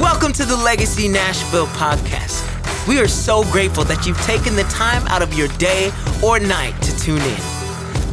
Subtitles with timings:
[0.00, 2.48] Welcome to the Legacy Nashville podcast.
[2.88, 5.92] We are so grateful that you've taken the time out of your day
[6.24, 7.40] or night to tune in.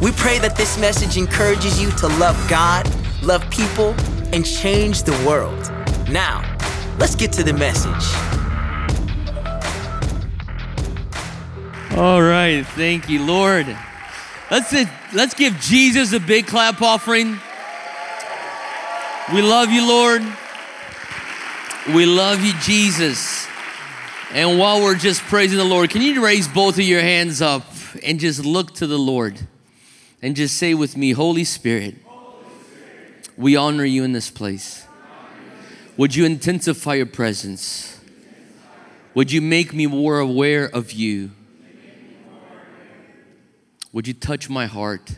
[0.02, 2.86] We pray that this message encourages you to love God,
[3.22, 3.94] love people,
[4.34, 5.58] and change the world.
[6.10, 6.44] Now,
[6.98, 7.88] let's get to the message.
[11.96, 13.74] All right, thank you, Lord.
[14.50, 14.70] Let's
[15.14, 17.38] let's give Jesus a big clap offering.
[19.32, 20.22] We love you, Lord.
[21.88, 23.46] We love you, Jesus.
[24.32, 27.64] And while we're just praising the Lord, can you raise both of your hands up
[28.04, 29.40] and just look to the Lord
[30.20, 31.96] and just say with me, Holy Spirit,
[33.34, 34.86] we honor you in this place.
[35.96, 37.98] Would you intensify your presence?
[39.14, 41.30] Would you make me more aware of you?
[43.92, 45.16] Would you touch my heart?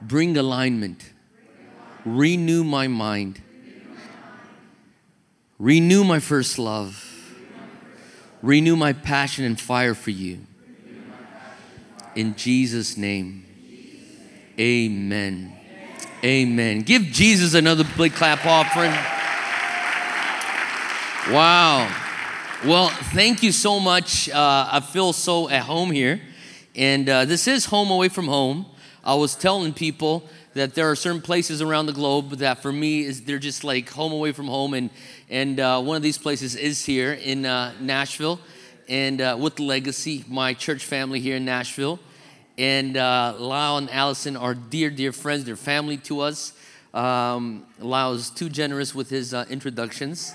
[0.00, 1.12] Bring alignment.
[2.04, 3.42] Renew my mind
[5.58, 7.02] Renew my first love.
[8.42, 10.40] Renew my passion and fire for you.
[12.14, 13.44] In Jesus' name.
[14.58, 15.52] Amen.
[16.22, 16.80] Amen.
[16.80, 18.92] Give Jesus another big clap offering.
[21.34, 21.90] Wow.
[22.64, 24.28] Well, thank you so much.
[24.28, 26.20] Uh, I feel so at home here.
[26.74, 28.66] And uh, this is home away from home.
[29.02, 33.04] I was telling people that there are certain places around the globe that for me
[33.04, 34.90] is they're just like home away from home and
[35.28, 38.40] and uh, one of these places is here in uh, Nashville
[38.88, 41.98] and uh, with Legacy, my church family here in Nashville.
[42.58, 45.44] And uh, Lyle and Allison are dear, dear friends.
[45.44, 46.52] They're family to us.
[46.94, 50.34] Um, Lyle is too generous with his uh, introductions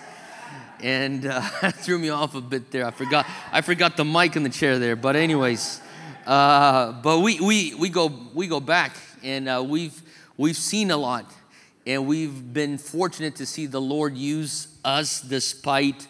[0.84, 2.86] and uh, threw me off a bit there.
[2.86, 4.96] I forgot, I forgot the mic in the chair there.
[4.96, 5.82] But anyways,
[6.28, 10.00] uh, but we, we, we, go, we go back and uh, we've,
[10.42, 11.32] we've seen a lot
[11.86, 16.08] and we've been fortunate to see the Lord use us despite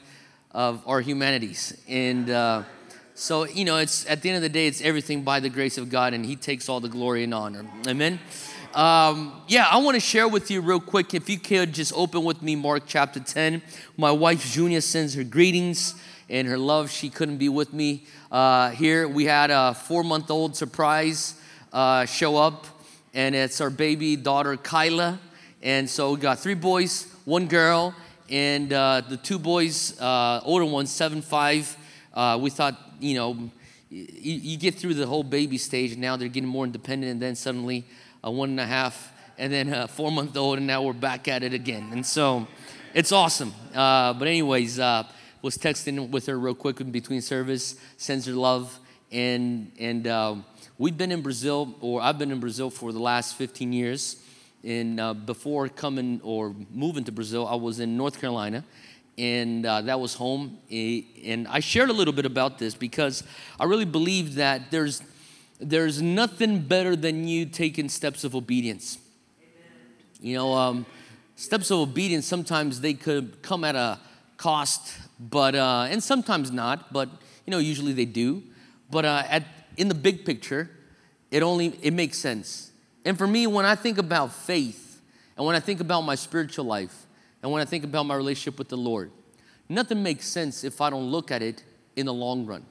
[0.52, 1.78] of our humanities.
[1.86, 2.64] And uh,
[3.14, 5.78] so, you know, it's at the end of the day, it's everything by the grace
[5.78, 7.66] of God, and He takes all the glory and honor.
[7.86, 8.22] Amen.
[8.74, 11.14] Um, yeah, I want to share with you real quick.
[11.14, 13.62] If you could just open with me, Mark chapter 10.
[13.98, 15.96] My wife Junia sends her greetings
[16.30, 16.90] and her love.
[16.90, 19.10] She couldn't be with me uh, here.
[19.10, 21.36] We had a four month old surprise
[21.74, 22.66] uh, show up,
[23.14, 25.20] and it's our baby daughter Kyla.
[25.62, 27.94] And so we got three boys, one girl,
[28.30, 31.76] and uh, the two boys, uh, older ones, seven, five.
[32.14, 33.50] Uh, we thought, you know,
[33.90, 37.22] you, you, get through the whole baby stage, and now they're getting more independent, and
[37.22, 37.86] then suddenly
[38.24, 41.28] a one and a half, and then a four month old, and now we're back
[41.28, 41.90] at it again.
[41.92, 42.48] And so
[42.94, 43.54] it's awesome.
[43.76, 45.04] Uh, but, anyways, uh,
[45.42, 48.80] was texting with her real quick in between service, sends her love,
[49.12, 50.46] and, and um,
[50.82, 54.16] we've been in Brazil, or I've been in Brazil for the last 15 years
[54.64, 58.64] And uh, before coming or moving to Brazil, I was in North Carolina,
[59.18, 60.58] and uh, that was home.
[60.72, 63.24] And I shared a little bit about this because
[63.60, 65.02] I really believe that there's
[65.60, 68.98] there's nothing better than you taking steps of obedience.
[70.20, 70.86] You know, um,
[71.36, 74.00] steps of obedience sometimes they could come at a
[74.38, 76.92] cost, but uh, and sometimes not.
[76.92, 77.10] But
[77.46, 78.44] you know, usually they do.
[78.90, 80.70] But uh, at in the big picture,
[81.32, 82.72] it only it makes sense
[83.06, 85.02] and for me, when I think about faith,
[85.36, 87.08] and when I think about my spiritual life,
[87.42, 89.12] and when I think about my relationship with the Lord,
[89.68, 91.64] nothing makes sense if I don't look at it
[91.96, 92.66] in the long run.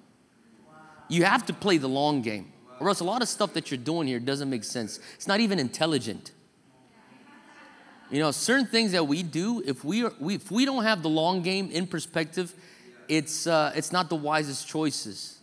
[1.09, 3.79] You have to play the long game, or else a lot of stuff that you're
[3.79, 5.01] doing here doesn't make sense.
[5.17, 6.31] It's not even intelligent.
[8.11, 11.03] You know, certain things that we do, if we, are, we if we don't have
[11.03, 12.55] the long game in perspective,
[13.09, 15.40] it's uh, it's not the wisest choices.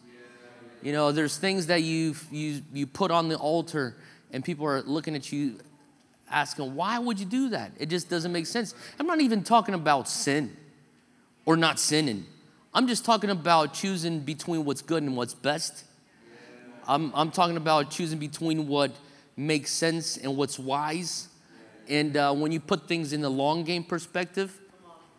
[0.81, 3.95] You know, there's things that you you you put on the altar
[4.31, 5.57] and people are looking at you
[6.29, 7.71] asking, why would you do that?
[7.79, 8.75] It just doesn't make sense.
[8.99, 10.55] I'm not even talking about sin
[11.45, 12.25] or not sinning.
[12.73, 15.85] I'm just talking about choosing between what's good and what's best.
[16.88, 18.91] I'm, I'm talking about choosing between what
[19.35, 21.29] makes sense and what's wise.
[21.89, 24.59] And uh, when you put things in the long game perspective,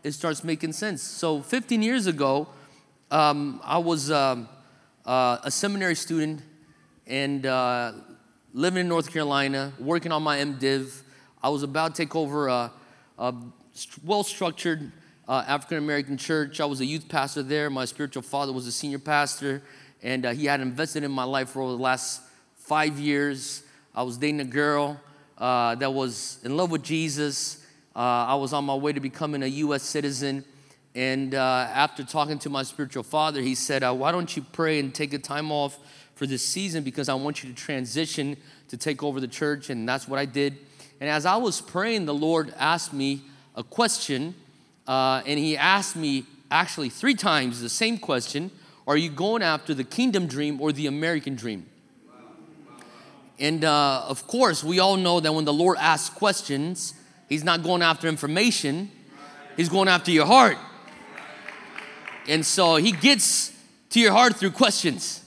[0.04, 1.02] it starts making sense.
[1.02, 2.48] So 15 years ago,
[3.10, 4.48] um, I was um,
[5.08, 6.42] uh, a seminary student,
[7.06, 7.92] and uh,
[8.52, 11.00] living in North Carolina, working on my MDiv.
[11.42, 12.70] I was about to take over a,
[13.18, 13.34] a
[14.04, 14.92] well structured
[15.26, 16.60] uh, African American church.
[16.60, 17.70] I was a youth pastor there.
[17.70, 19.62] My spiritual father was a senior pastor,
[20.02, 22.20] and uh, he had invested in my life for over the last
[22.56, 23.62] five years.
[23.94, 25.00] I was dating a girl
[25.38, 27.64] uh, that was in love with Jesus.
[27.96, 29.84] Uh, I was on my way to becoming a U.S.
[29.84, 30.44] citizen.
[30.98, 34.80] And uh, after talking to my spiritual father, he said, uh, Why don't you pray
[34.80, 35.78] and take a time off
[36.16, 38.36] for this season because I want you to transition
[38.66, 39.70] to take over the church.
[39.70, 40.58] And that's what I did.
[41.00, 43.22] And as I was praying, the Lord asked me
[43.54, 44.34] a question
[44.88, 48.50] uh, and he asked me actually three times the same question
[48.84, 51.66] Are you going after the kingdom dream or the American dream?
[53.38, 56.94] And uh, of course, we all know that when the Lord asks questions,
[57.28, 58.90] He's not going after information,
[59.56, 60.58] He's going after your heart.
[62.28, 63.52] And so He gets
[63.90, 65.24] to your heart through questions.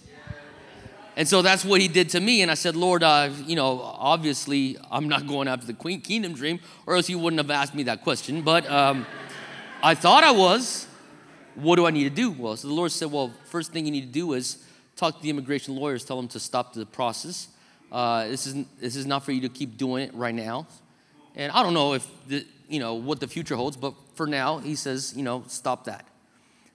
[1.17, 2.41] And so that's what he did to me.
[2.41, 6.33] And I said, Lord, uh, you know, obviously I'm not going after the queen kingdom
[6.33, 8.41] dream, or else you wouldn't have asked me that question.
[8.41, 9.05] But um,
[9.83, 10.87] I thought I was.
[11.55, 12.31] What do I need to do?
[12.31, 14.65] Well, so the Lord said, well, first thing you need to do is
[14.95, 17.49] talk to the immigration lawyers, tell them to stop the process.
[17.91, 20.65] Uh, this, is, this is not for you to keep doing it right now.
[21.35, 24.59] And I don't know if, the, you know, what the future holds, but for now,
[24.59, 26.05] he says, you know, stop that.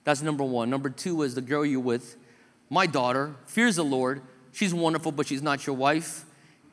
[0.07, 0.69] That's number one.
[0.69, 2.15] Number two is the girl you're with
[2.69, 4.21] my daughter fears the Lord.
[4.53, 6.23] She's wonderful, but she's not your wife.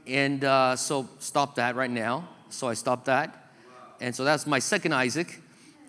[0.06, 2.28] And uh, so stop that right now.
[2.48, 3.50] So I stopped that.
[4.00, 5.40] And so that's my second Isaac.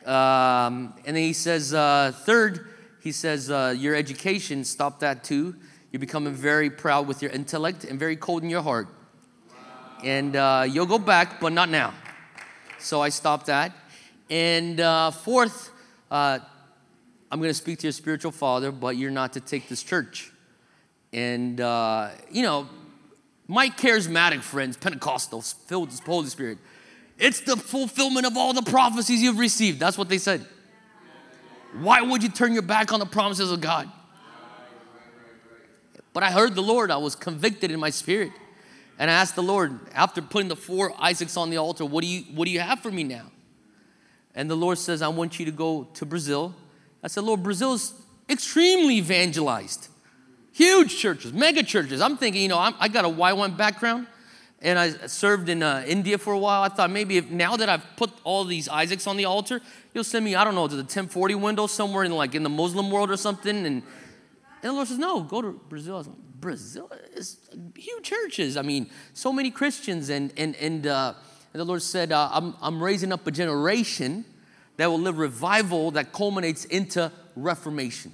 [0.08, 2.68] Um, and then he says, uh, third,
[3.04, 5.56] he says, uh, your education, stop that too.
[5.92, 8.88] You're becoming very proud with your intellect and very cold in your heart.
[10.04, 11.94] And uh, you'll go back, but not now.
[12.80, 13.72] So I stopped that.
[14.32, 15.70] And uh, fourth,
[16.10, 16.40] uh,
[17.32, 20.32] I'm going to speak to your spiritual father, but you're not to take this church.
[21.12, 22.68] And, uh, you know,
[23.48, 26.58] my charismatic friends, Pentecostals, filled with the Holy Spirit,
[27.18, 29.80] it's the fulfillment of all the prophecies you've received.
[29.80, 30.46] That's what they said.
[31.80, 33.90] Why would you turn your back on the promises of God?
[36.14, 36.92] But I heard the Lord.
[36.92, 38.32] I was convicted in my spirit.
[38.98, 42.08] And I asked the Lord, after putting the four Isaacs on the altar, what do
[42.08, 43.26] you, what do you have for me now?
[44.34, 46.56] And the Lord says, I want you to go to Brazil
[47.06, 47.94] I said, Lord, Brazil's
[48.28, 49.90] extremely evangelized.
[50.52, 52.02] Huge churches, mega churches.
[52.02, 54.08] I'm thinking, you know, I'm, i got a YWAM background
[54.60, 56.64] and I served in uh, India for a while.
[56.64, 59.62] I thought maybe if now that I've put all these Isaacs on the altar,
[59.94, 62.50] you'll send me, I don't know, to the 1040 window somewhere in like in the
[62.50, 63.56] Muslim world or something.
[63.56, 63.84] And, and
[64.64, 65.98] the Lord says, no, go to Brazil.
[65.98, 66.08] Like,
[66.40, 67.38] Brazil is
[67.78, 68.58] huge churches.
[68.58, 70.10] I mean, so many Christians.
[70.10, 71.14] And, and, and, uh,
[71.54, 74.26] and the Lord said, uh, I'm, I'm raising up a generation
[74.78, 78.14] that will live revival that culminates into reformation.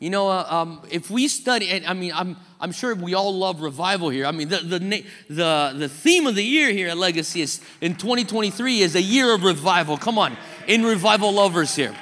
[0.00, 3.34] You know, uh, um, if we study, and I mean, I'm, I'm sure we all
[3.34, 4.26] love revival here.
[4.26, 7.94] I mean, the, the, the, the theme of the year here at Legacy is in
[7.94, 9.96] 2023 is a year of revival.
[9.96, 10.36] Come on,
[10.66, 11.94] in revival lovers here.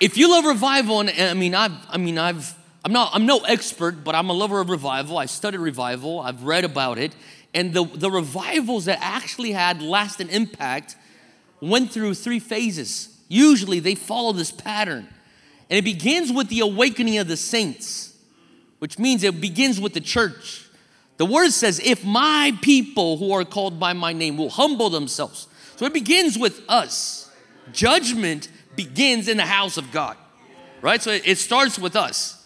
[0.00, 2.54] If you love revival, and, and I mean, I've, I mean, I've,
[2.84, 5.18] I'm not, I'm no expert, but I'm a lover of revival.
[5.18, 6.20] I studied revival.
[6.20, 7.16] I've read about it,
[7.52, 10.94] and the, the revivals that actually had lasting impact
[11.60, 13.18] went through three phases.
[13.28, 15.08] Usually they follow this pattern.
[15.68, 18.16] And it begins with the awakening of the saints,
[18.80, 20.66] which means it begins with the church.
[21.16, 25.46] The word says, If my people who are called by my name will humble themselves.
[25.76, 27.30] So it begins with us.
[27.72, 30.16] Judgment begins in the house of God,
[30.82, 31.00] right?
[31.00, 32.36] So it starts with us.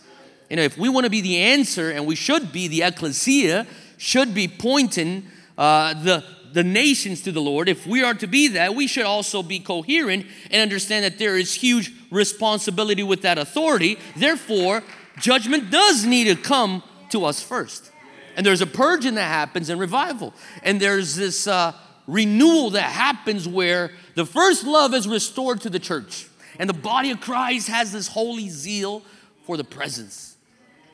[0.50, 3.66] You know, if we want to be the answer, and we should be, the ecclesia
[3.96, 5.26] should be pointing
[5.56, 9.04] uh, the, the nations to the Lord, if we are to be that, we should
[9.04, 13.98] also be coherent and understand that there is huge responsibility with that authority.
[14.16, 14.82] Therefore,
[15.18, 17.90] judgment does need to come to us first.
[18.36, 20.32] And there's a purging that happens in revival.
[20.62, 21.72] And there's this uh,
[22.06, 26.28] renewal that happens where the first love is restored to the church.
[26.58, 29.02] And the body of Christ has this holy zeal
[29.44, 30.36] for the presence.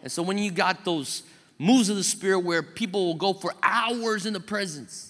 [0.02, 1.22] And so when you got those
[1.58, 5.09] moves of the Spirit where people will go for hours in the presence,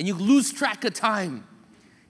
[0.00, 1.44] and you lose track of time.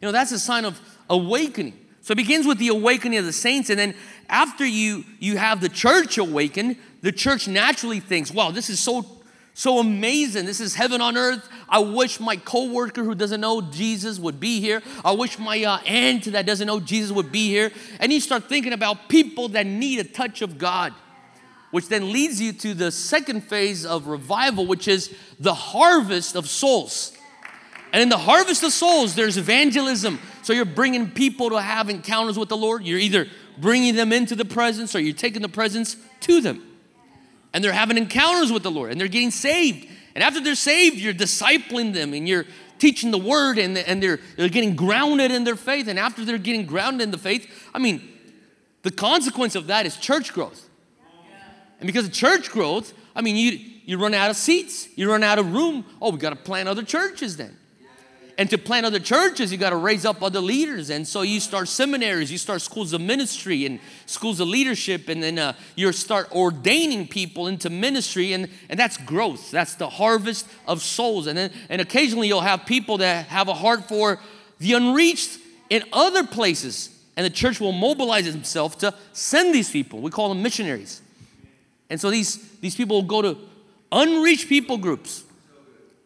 [0.00, 0.80] You know, that's a sign of
[1.10, 1.76] awakening.
[2.02, 3.94] So it begins with the awakening of the saints, and then
[4.28, 9.04] after you you have the church awaken, the church naturally thinks, wow, this is so
[9.54, 10.46] so amazing.
[10.46, 11.46] This is heaven on earth.
[11.68, 14.82] I wish my coworker who doesn't know Jesus would be here.
[15.04, 17.72] I wish my uh, aunt that doesn't know Jesus would be here.
[17.98, 20.94] And you start thinking about people that need a touch of God,
[21.72, 26.48] which then leads you to the second phase of revival, which is the harvest of
[26.48, 27.16] souls.
[27.92, 30.20] And in the harvest of souls, there's evangelism.
[30.42, 32.84] So you're bringing people to have encounters with the Lord.
[32.84, 33.26] You're either
[33.58, 36.62] bringing them into the presence or you're taking the presence to them.
[37.52, 39.88] And they're having encounters with the Lord and they're getting saved.
[40.14, 42.46] And after they're saved, you're discipling them and you're
[42.78, 45.88] teaching the word and, and they're, they're getting grounded in their faith.
[45.88, 48.08] And after they're getting grounded in the faith, I mean,
[48.82, 50.68] the consequence of that is church growth.
[51.80, 55.24] And because of church growth, I mean, you, you run out of seats, you run
[55.24, 55.84] out of room.
[56.00, 57.56] Oh, we got to plant other churches then.
[58.40, 60.88] And to plant other churches, you got to raise up other leaders.
[60.88, 65.22] And so you start seminaries, you start schools of ministry and schools of leadership, and
[65.22, 69.50] then uh, you start ordaining people into ministry, and, and that's growth.
[69.50, 71.26] That's the harvest of souls.
[71.26, 74.18] And then and occasionally you'll have people that have a heart for
[74.58, 76.98] the unreached in other places.
[77.18, 80.00] And the church will mobilize itself to send these people.
[80.00, 81.02] We call them missionaries.
[81.90, 83.36] And so these, these people will go to
[83.92, 85.24] unreached people groups.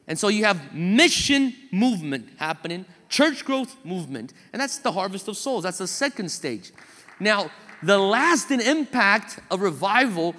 [0.06, 5.36] And so you have mission movement happening, church growth movement, and that's the harvest of
[5.36, 5.64] souls.
[5.64, 6.72] That's the second stage.
[7.20, 7.50] Now,
[7.82, 10.34] the lasting impact of revival,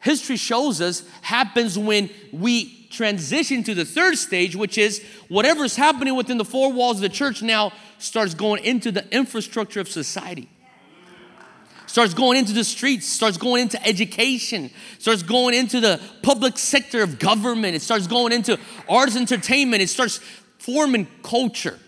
[0.00, 6.14] history shows us, happens when we transition to the third stage, which is whatever's happening
[6.14, 10.48] within the four walls of the church now starts going into the infrastructure of society
[11.94, 17.04] starts going into the streets, starts going into education, starts going into the public sector
[17.04, 18.58] of government, it starts going into
[18.88, 20.18] arts entertainment, it starts
[20.58, 21.78] forming culture.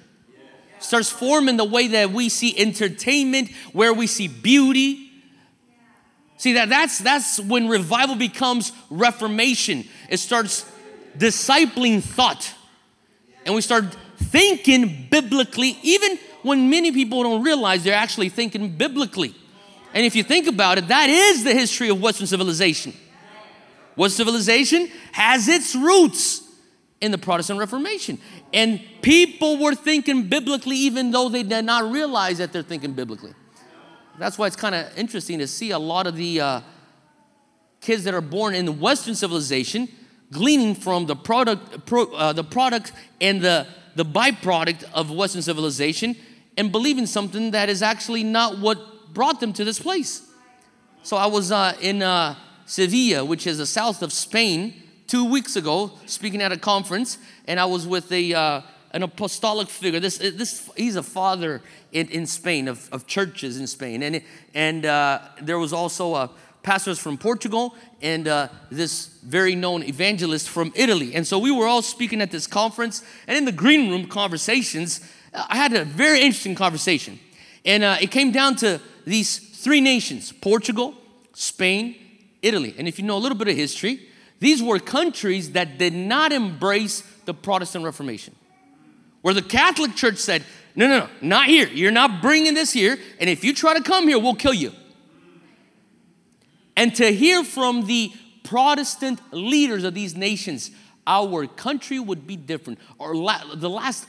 [0.78, 5.10] Starts forming the way that we see entertainment, where we see beauty.
[6.36, 9.88] See that that's that's when revival becomes reformation.
[10.08, 10.70] It starts
[11.18, 12.54] discipling thought.
[13.44, 13.86] And we start
[14.18, 19.34] thinking biblically, even when many people don't realize they're actually thinking biblically.
[19.96, 22.92] And if you think about it, that is the history of Western civilization.
[23.94, 26.42] Western civilization has its roots
[27.00, 28.18] in the Protestant Reformation.
[28.52, 33.32] And people were thinking biblically even though they did not realize that they're thinking biblically.
[34.18, 36.60] That's why it's kind of interesting to see a lot of the uh,
[37.80, 39.88] kids that are born in the Western civilization
[40.30, 46.14] gleaning from the product, pro, uh, the product and the, the byproduct of Western civilization
[46.58, 50.22] and believing something that is actually not what brought them to this place.
[51.02, 52.34] So I was uh, in uh,
[52.66, 54.74] Sevilla, which is the south of Spain,
[55.06, 58.60] two weeks ago, speaking at a conference, and I was with a uh,
[58.92, 60.00] an apostolic figure.
[60.00, 64.84] This this he's a father in, in Spain of, of churches in Spain, and and
[64.84, 66.28] uh, there was also uh,
[66.62, 71.14] pastors from Portugal and uh, this very known evangelist from Italy.
[71.14, 75.00] And so we were all speaking at this conference, and in the green room conversations,
[75.32, 77.18] I had a very interesting conversation,
[77.64, 80.94] and it came down to these three nations Portugal,
[81.32, 81.96] Spain,
[82.42, 82.74] Italy.
[82.76, 84.00] And if you know a little bit of history,
[84.40, 88.34] these were countries that did not embrace the Protestant Reformation.
[89.22, 90.44] Where the Catholic Church said,
[90.74, 91.68] no, no, no, not here.
[91.68, 92.98] You're not bringing this here.
[93.18, 94.72] And if you try to come here, we'll kill you.
[96.76, 98.12] And to hear from the
[98.44, 100.70] Protestant leaders of these nations,
[101.06, 102.78] our country would be different.
[102.98, 104.06] Or la- the last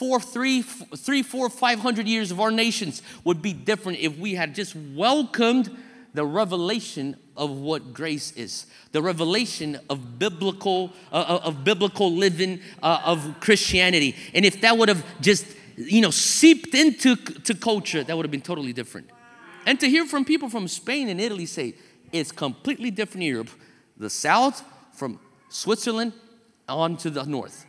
[0.00, 4.34] four, three, three, four, five hundred years of our nations would be different if we
[4.34, 5.68] had just welcomed
[6.14, 12.60] the revelation of what grace is, the revelation of biblical, uh, uh, of biblical living,
[12.82, 14.16] uh, of Christianity.
[14.32, 15.44] And if that would have just,
[15.76, 19.10] you know, seeped into to culture, that would have been totally different.
[19.66, 21.74] And to hear from people from Spain and Italy say
[22.10, 23.50] it's completely different Europe,
[23.98, 24.64] the south
[24.94, 26.14] from Switzerland
[26.68, 27.66] on to the north.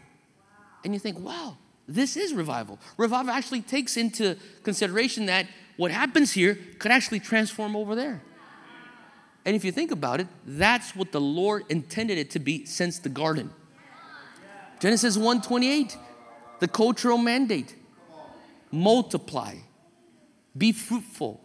[0.86, 1.58] And you think, wow,
[1.96, 2.80] this is revival.
[2.98, 8.22] Revival actually takes into consideration that what happens here could actually transform over there.
[9.46, 13.00] And if you think about it, that's what the Lord intended it to be since
[13.00, 13.52] the garden.
[14.80, 15.98] Genesis 1:28,
[16.60, 17.76] the cultural mandate.
[18.72, 19.56] Multiply,
[20.58, 21.42] be fruitful,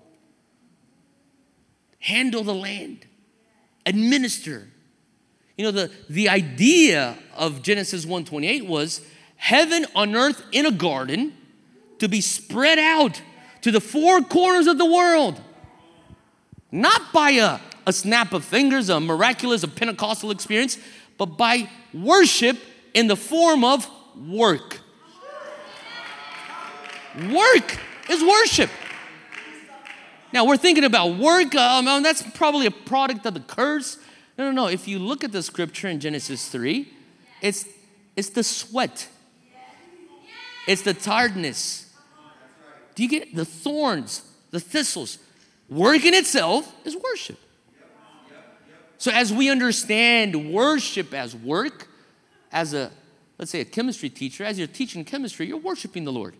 [1.98, 3.04] handle the land,
[3.84, 4.68] administer.
[5.56, 9.00] You know, the, the idea of Genesis 1:28 was
[9.36, 11.32] heaven on earth in a garden
[11.98, 13.22] to be spread out
[13.62, 15.40] to the four corners of the world.
[16.70, 20.78] Not by a, a snap of fingers, a miraculous, a Pentecostal experience,
[21.16, 22.58] but by worship
[22.94, 23.88] in the form of
[24.28, 24.80] work.
[27.30, 27.78] Work
[28.10, 28.70] is worship.
[30.32, 33.98] Now we're thinking about work, um, that's probably a product of the curse.
[34.36, 34.68] No, no, no.
[34.68, 36.86] If you look at the scripture in Genesis 3,
[37.40, 37.64] it's,
[38.16, 39.08] it's the sweat
[40.66, 41.92] it's the tiredness.
[42.94, 45.18] Do you get the thorns, the thistles?
[45.68, 47.38] Work in itself is worship.
[48.98, 51.88] So, as we understand worship as work,
[52.50, 52.90] as a,
[53.38, 56.34] let's say, a chemistry teacher, as you're teaching chemistry, you're worshiping the Lord.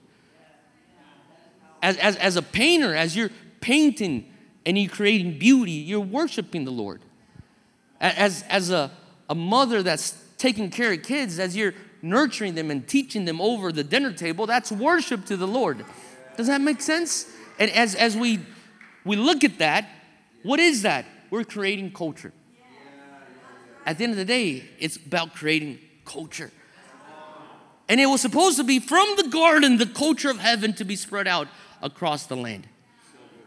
[1.83, 3.31] As, as, as a painter, as you're
[3.61, 4.33] painting
[4.65, 7.03] and you're creating beauty, you're worshiping the Lord.
[8.01, 8.91] As, as a,
[9.29, 11.75] a mother that's taking care of kids, as you're
[12.09, 15.85] nurturing them and teaching them over the dinner table, that's worship to the Lord.
[16.37, 17.27] Does that make sense?
[17.59, 18.41] And as, as we,
[19.05, 19.89] we look at that,
[20.43, 21.07] what is that?
[21.31, 22.33] We're creating culture.
[23.85, 26.51] At the end of the day, it's about creating culture.
[27.89, 30.97] And it was supposed to be from the garden, the culture of heaven to be
[30.97, 31.49] spread out
[31.81, 32.67] across the land.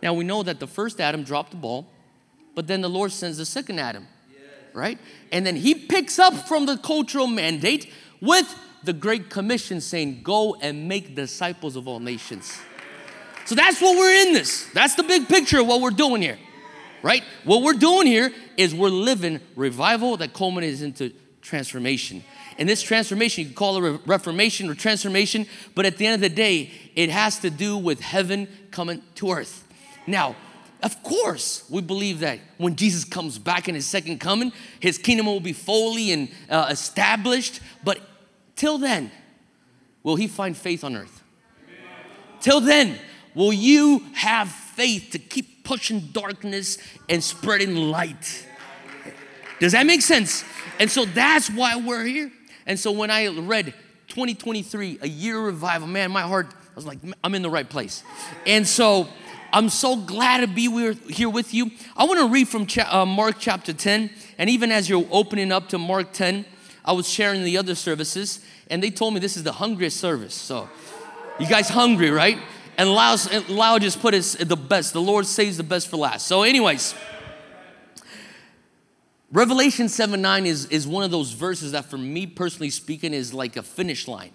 [0.01, 1.87] Now we know that the first Adam dropped the ball,
[2.55, 4.07] but then the Lord sends the second Adam,
[4.73, 4.97] right?
[5.31, 10.55] And then he picks up from the cultural mandate with the Great Commission saying, Go
[10.55, 12.59] and make disciples of all nations.
[13.45, 14.67] So that's what we're in this.
[14.73, 16.37] That's the big picture of what we're doing here,
[17.01, 17.23] right?
[17.43, 21.11] What we're doing here is we're living revival that culminates into
[21.41, 22.23] transformation.
[22.59, 26.21] And this transformation, you can call it reformation or transformation, but at the end of
[26.21, 29.65] the day, it has to do with heaven coming to earth.
[30.05, 30.35] Now,
[30.81, 35.25] of course, we believe that when Jesus comes back in his second coming, his kingdom
[35.25, 37.59] will be fully and uh, established.
[37.83, 37.99] But
[38.59, 39.09] till then,
[40.03, 41.23] will he find faith on earth?
[42.41, 42.99] Till then,
[43.33, 48.45] will you have faith to keep pushing darkness and spreading light?
[49.59, 50.43] Does that make sense?
[50.77, 52.31] And so that's why we're here.
[52.65, 53.73] And so when I read
[54.09, 57.69] 2023, a year of revival, man, my heart, I was like, I'm in the right
[57.69, 58.03] place.
[58.45, 59.07] And so
[59.53, 60.69] I'm so glad to be
[61.07, 61.71] here with you.
[61.95, 64.09] I want to read from uh, Mark chapter 10.
[64.37, 66.45] And even as you're opening up to Mark 10,
[66.83, 70.33] I was sharing the other services, and they told me this is the hungriest service.
[70.33, 70.69] So,
[71.39, 72.37] you guys hungry, right?
[72.77, 73.17] And Lau,
[73.49, 74.93] Lau just put it the best.
[74.93, 76.27] The Lord saves the best for last.
[76.27, 76.95] So, anyways,
[79.31, 83.33] Revelation 7 9 is, is one of those verses that, for me personally speaking, is
[83.33, 84.31] like a finish line.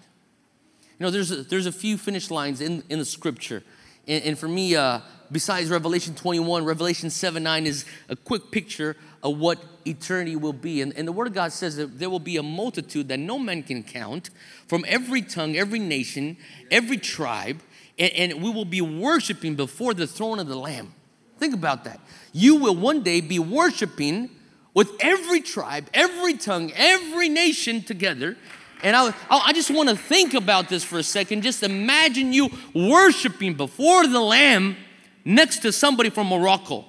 [0.99, 3.63] You know, there's a, there's a few finish lines in, in the scripture.
[4.07, 8.95] And, and for me, uh, besides Revelation 21, Revelation 7 9 is a quick picture
[9.25, 10.81] of what eternity will be.
[10.81, 13.37] And, and the Word of God says that there will be a multitude that no
[13.37, 14.29] man can count
[14.67, 16.37] from every tongue, every nation,
[16.71, 17.61] every tribe,
[17.99, 20.93] and, and we will be worshiping before the throne of the Lamb.
[21.39, 21.99] Think about that.
[22.31, 24.29] You will one day be worshiping
[24.73, 28.37] with every tribe, every tongue, every nation together
[28.83, 31.41] and I, I just want to think about this for a second.
[31.41, 34.75] Just imagine you worshiping before the Lamb
[35.23, 36.85] next to somebody from Morocco.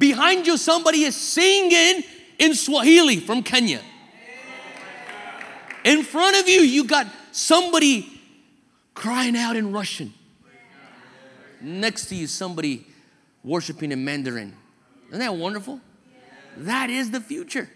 [0.00, 2.02] Behind you, somebody is singing
[2.38, 3.82] in Swahili from Kenya.
[5.84, 8.08] In front of you, you got somebody
[8.94, 10.14] crying out in Russian.
[11.60, 12.86] Next to you, somebody
[13.44, 14.56] worshiping in Mandarin.
[15.08, 15.80] Isn't that wonderful?
[16.56, 17.68] That is the future.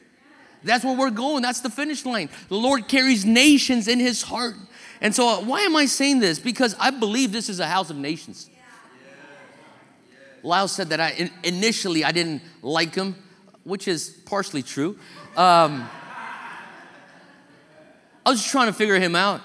[0.62, 1.42] That's where we're going.
[1.42, 2.30] That's the finish line.
[2.48, 4.54] The Lord carries nations in his heart.
[5.02, 6.38] And so, uh, why am I saying this?
[6.38, 8.48] Because I believe this is a house of nations.
[10.44, 13.16] Lyle said that I initially I didn't like him,
[13.64, 14.98] which is partially true.
[15.36, 15.88] Um,
[18.24, 19.40] I was just trying to figure him out.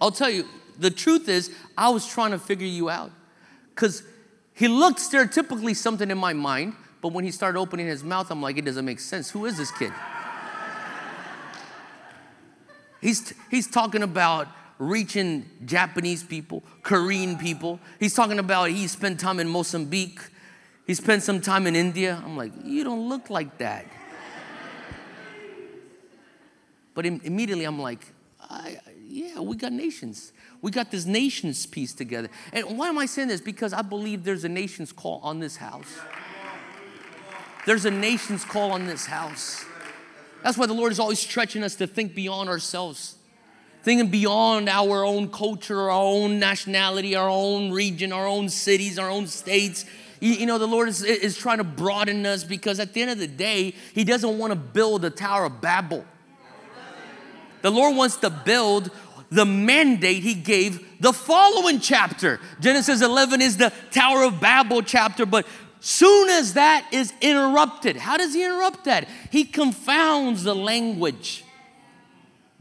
[0.00, 0.46] I'll tell you,
[0.78, 3.10] the truth is, I was trying to figure you out
[3.74, 4.02] because
[4.54, 8.42] he looked stereotypically something in my mind, but when he started opening his mouth, I'm
[8.42, 9.30] like, it doesn't make sense.
[9.30, 9.92] Who is this kid?
[13.00, 14.48] he's, he's talking about
[14.82, 17.78] reaching Japanese people, Korean people.
[18.00, 20.20] He's talking about he spent time in Mozambique.
[20.86, 22.20] He spent some time in India.
[22.24, 23.86] I'm like, you don't look like that.
[26.94, 28.12] but immediately I'm like,
[29.08, 30.32] yeah, we got nations.
[30.62, 32.28] We got this nations piece together.
[32.52, 33.40] And why am I saying this?
[33.40, 35.98] Because I believe there's a nation's call on this house.
[37.66, 39.64] There's a nation's call on this house.
[40.42, 43.16] That's why the Lord is always stretching us to think beyond ourselves,
[43.82, 49.10] thinking beyond our own culture, our own nationality, our own region, our own cities, our
[49.10, 49.84] own states.
[50.20, 53.18] You, know, the Lord is, is trying to broaden us because at the end of
[53.18, 56.04] the day, He doesn't want to build a Tower of Babel.
[57.62, 58.90] The Lord wants to build
[59.30, 62.38] the mandate he gave the following chapter.
[62.60, 65.46] Genesis 11 is the Tower of Babel chapter, but
[65.84, 69.08] Soon as that is interrupted, how does he interrupt that?
[69.32, 71.44] He confounds the language.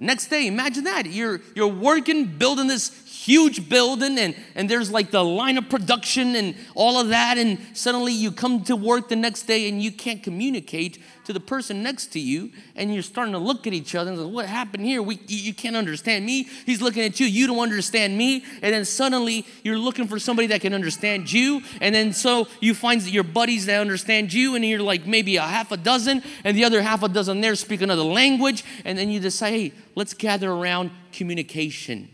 [0.02, 1.06] Next day, imagine that.
[1.06, 2.90] You're, you're working, building this
[3.22, 7.60] huge building, and, and there's like the line of production and all of that, and
[7.74, 11.84] suddenly you come to work the next day and you can't communicate to the person
[11.84, 14.86] next to you, and you're starting to look at each other and say, What happened
[14.86, 15.04] here?
[15.04, 16.48] We, you can't understand me.
[16.66, 17.28] He's looking at you.
[17.28, 18.44] You don't understand me.
[18.64, 21.62] And then suddenly you're looking for somebody that can understand you.
[21.80, 25.44] And then so you find your buddies that understand you, and you're like maybe a
[25.44, 28.64] half a dozen, and the other half a dozen there speak another language.
[28.84, 32.10] And then you decide, Hey, let's gather around communication.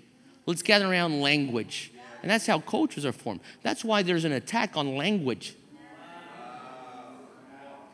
[0.48, 1.92] Let's gather around language.
[2.24, 3.42] And that's how cultures are formed.
[3.62, 5.54] That's why there's an attack on language.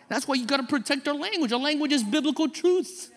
[0.08, 1.52] That's why you got to protect our language.
[1.52, 3.12] Our language is biblical truth.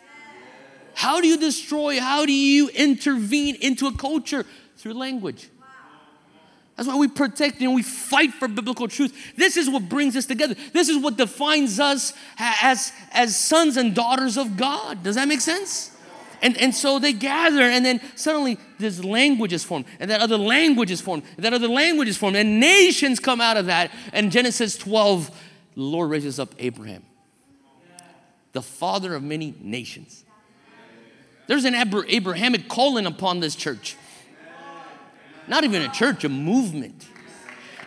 [0.94, 4.44] How do you destroy, how do you intervene into a culture?
[4.78, 5.48] Through language.
[6.76, 9.34] That's why we protect and we fight for biblical truth.
[9.36, 10.54] This is what brings us together.
[10.72, 15.02] This is what defines us as, as sons and daughters of God.
[15.02, 15.95] Does that make sense?
[16.42, 20.36] And, and so they gather, and then suddenly this language is formed, and that other
[20.36, 23.90] language is formed, and that other language is formed, and nations come out of that.
[24.12, 25.30] And Genesis 12
[25.76, 27.04] the Lord raises up Abraham,
[28.52, 30.24] the father of many nations.
[31.46, 33.96] There's an Abrahamic calling upon this church.
[35.46, 37.06] Not even a church, a movement.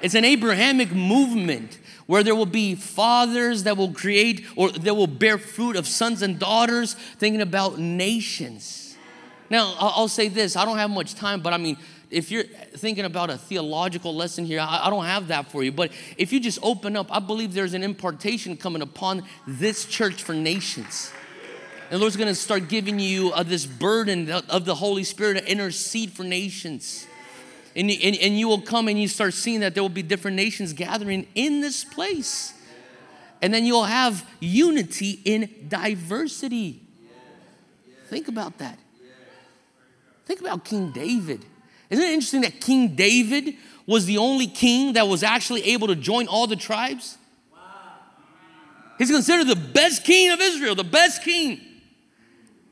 [0.01, 1.77] It's an Abrahamic movement
[2.09, 6.23] where there will be fathers that will create or that will bear fruit of sons
[6.23, 8.97] and daughters, thinking about nations.
[9.51, 11.77] Now, I'll say this I don't have much time, but I mean,
[12.09, 15.71] if you're thinking about a theological lesson here, I, don't have that for you.
[15.71, 20.23] But if you just open up, I believe there's an impartation coming upon this church
[20.23, 21.11] for nations.
[21.91, 25.47] And the Lord's gonna start giving you uh, this burden of the Holy Spirit to
[25.47, 27.05] intercede for nations.
[27.75, 30.35] And, and, and you will come and you start seeing that there will be different
[30.35, 32.53] nations gathering in this place.
[33.41, 36.81] And then you'll have unity in diversity.
[38.07, 38.77] Think about that.
[40.25, 41.45] Think about King David.
[41.89, 43.55] Isn't it interesting that King David
[43.85, 47.17] was the only king that was actually able to join all the tribes?
[48.97, 51.61] He's considered the best king of Israel, the best king.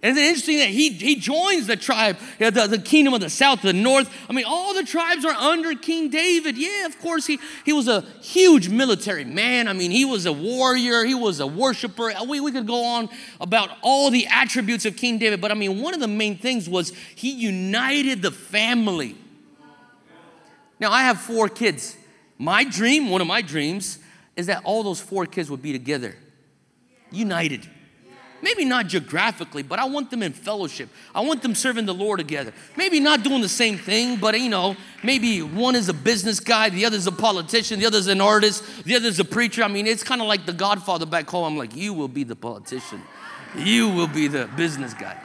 [0.04, 3.64] And it's interesting that he, he joins the tribe, the, the kingdom of the south,
[3.64, 4.14] the north.
[4.30, 6.56] I mean, all the tribes are under King David.
[6.56, 9.68] Yeah, of course, he, he was a huge military man.
[9.68, 12.12] I mean, he was a warrior, he was a worshiper.
[12.28, 13.10] We, we could go on
[13.42, 16.70] about all the attributes of King David, but I mean, one of the main things
[16.70, 19.18] was he united the family.
[20.80, 21.98] Now, I have four kids.
[22.38, 23.98] My dream, one of my dreams,
[24.36, 26.16] is that all those four kids would be together,
[27.10, 27.68] united.
[28.42, 30.90] Maybe not geographically, but I want them in fellowship.
[31.16, 32.54] I want them serving the Lord together.
[32.76, 36.70] Maybe not doing the same thing, but you know, maybe one is a business guy,
[36.70, 39.64] the other is a politician, the other is an artist, the other is a preacher.
[39.64, 41.46] I mean, it's kind of like the Godfather back home.
[41.46, 43.02] I'm like, you will be the politician,
[43.56, 45.20] you will be the business guy.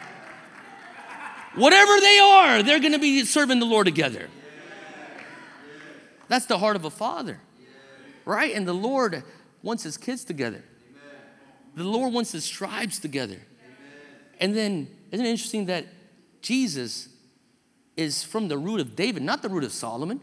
[1.54, 4.28] Whatever they are, they're going to be serving the Lord together.
[6.28, 7.40] That's the heart of a father,
[8.24, 8.54] right?
[8.54, 9.22] And the Lord
[9.62, 10.64] wants his kids together.
[11.74, 13.38] The Lord wants his tribes together.
[14.40, 15.86] And then, isn't it interesting that
[16.40, 17.08] Jesus
[17.96, 20.20] is from the root of David, not the root of Solomon?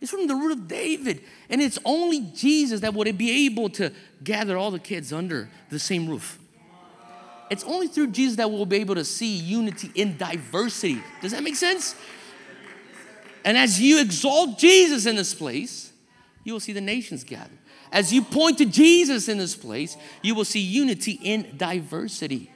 [0.00, 1.22] It's from the root of David.
[1.48, 3.90] And it's only Jesus that would be able to
[4.22, 6.38] gather all the kids under the same roof.
[7.50, 11.02] It's only through Jesus that we'll be able to see unity in diversity.
[11.22, 11.94] Does that make sense?
[13.44, 15.92] And as you exalt Jesus in this place,
[16.44, 17.52] you will see the nations gather.
[17.94, 22.50] As you point to Jesus in this place, you will see unity in diversity.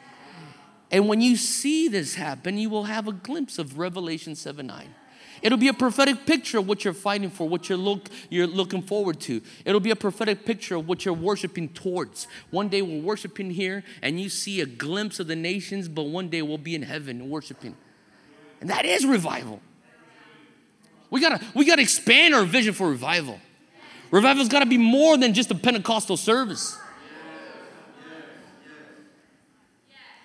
[0.90, 4.94] And when you see this happen, you will have a glimpse of Revelation 7 9.
[5.40, 8.82] It'll be a prophetic picture of what you're fighting for, what you're, look, you're looking
[8.82, 9.40] forward to.
[9.64, 12.26] It'll be a prophetic picture of what you're worshiping towards.
[12.50, 16.30] One day we're worshiping here and you see a glimpse of the nations, but one
[16.30, 17.76] day we'll be in heaven worshiping.
[18.60, 19.60] And that is revival.
[21.10, 23.38] We gotta, we gotta expand our vision for revival.
[24.10, 26.78] Revival's got to be more than just a Pentecostal service.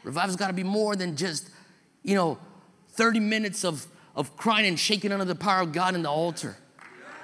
[0.04, 1.50] Revival's got to be more than just,
[2.04, 2.38] you know,
[2.90, 6.58] 30 minutes of, of crying and shaking under the power of God in the altar.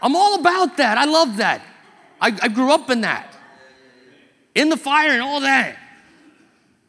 [0.01, 0.97] I'm all about that.
[0.97, 1.61] I love that.
[2.21, 3.35] I, I grew up in that,
[4.55, 5.77] in the fire and all that.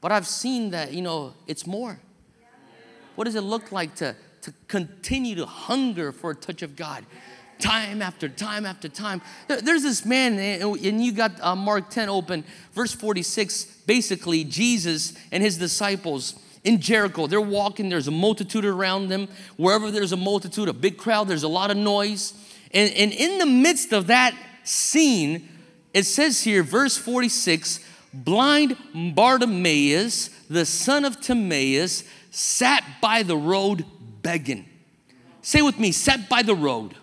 [0.01, 2.01] But I've seen that, you know, it's more.
[3.17, 7.05] What does it look like to, to continue to hunger for a touch of God?
[7.61, 9.23] Time after time after time.
[9.49, 13.65] There's this man, and you got uh, Mark 10 open, verse 46.
[13.87, 19.29] Basically, Jesus and his disciples in Jericho, they're walking, there's a multitude around them.
[19.57, 22.35] Wherever there's a multitude, a big crowd, there's a lot of noise.
[22.73, 25.49] And, and in the midst of that scene,
[25.95, 28.77] it says here, verse 46 blind
[29.15, 33.85] Bartimaeus, the son of Timaeus, sat by the road
[34.23, 34.67] begging.
[35.43, 36.95] Say with me, sat by the road.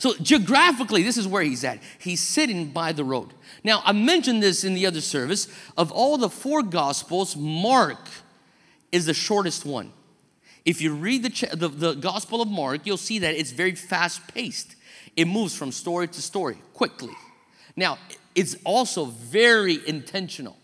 [0.00, 1.78] So, geographically, this is where he's at.
[1.98, 3.34] He's sitting by the road.
[3.62, 5.46] Now, I mentioned this in the other service.
[5.76, 8.08] Of all the four gospels, Mark
[8.92, 9.92] is the shortest one.
[10.64, 14.26] If you read the, the, the Gospel of Mark, you'll see that it's very fast
[14.28, 14.74] paced.
[15.16, 17.12] It moves from story to story quickly.
[17.76, 17.98] Now,
[18.34, 20.56] it's also very intentional.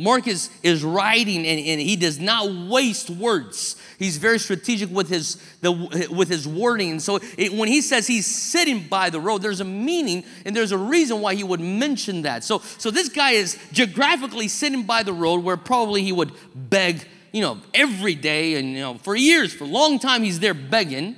[0.00, 3.76] Mark is, is writing and, and he does not waste words.
[3.98, 5.70] He's very strategic with his, the,
[6.10, 7.00] with his wording.
[7.00, 10.72] So it, when he says he's sitting by the road, there's a meaning and there's
[10.72, 12.44] a reason why he would mention that.
[12.44, 17.06] So, so this guy is geographically sitting by the road where probably he would beg,
[17.32, 20.54] you know, every day and, you know, for years, for a long time, he's there
[20.54, 21.14] begging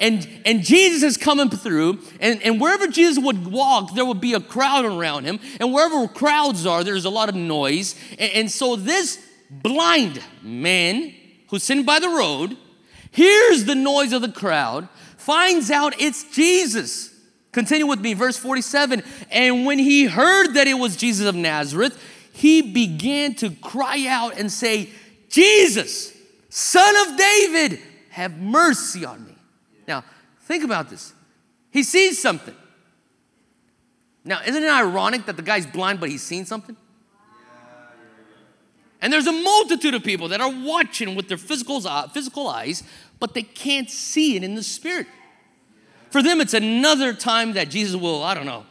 [0.00, 4.34] and, and Jesus is coming through, and, and wherever Jesus would walk, there would be
[4.34, 5.40] a crowd around him.
[5.58, 7.94] And wherever crowds are, there's a lot of noise.
[8.18, 11.14] And, and so this blind man
[11.48, 12.56] who's sitting by the road
[13.10, 17.14] hears the noise of the crowd, finds out it's Jesus.
[17.52, 19.02] Continue with me, verse 47.
[19.30, 22.00] And when he heard that it was Jesus of Nazareth,
[22.32, 24.90] he began to cry out and say,
[25.28, 26.16] Jesus,
[26.50, 27.80] son of David,
[28.10, 29.37] have mercy on me.
[29.88, 30.04] Now,
[30.42, 31.14] think about this.
[31.70, 32.54] He sees something.
[34.24, 36.76] Now, isn't it ironic that the guy's blind, but he's seen something?
[39.00, 42.82] And there's a multitude of people that are watching with their physical, uh, physical eyes,
[43.20, 45.06] but they can't see it in the spirit.
[46.10, 48.66] For them, it's another time that Jesus will, I don't know,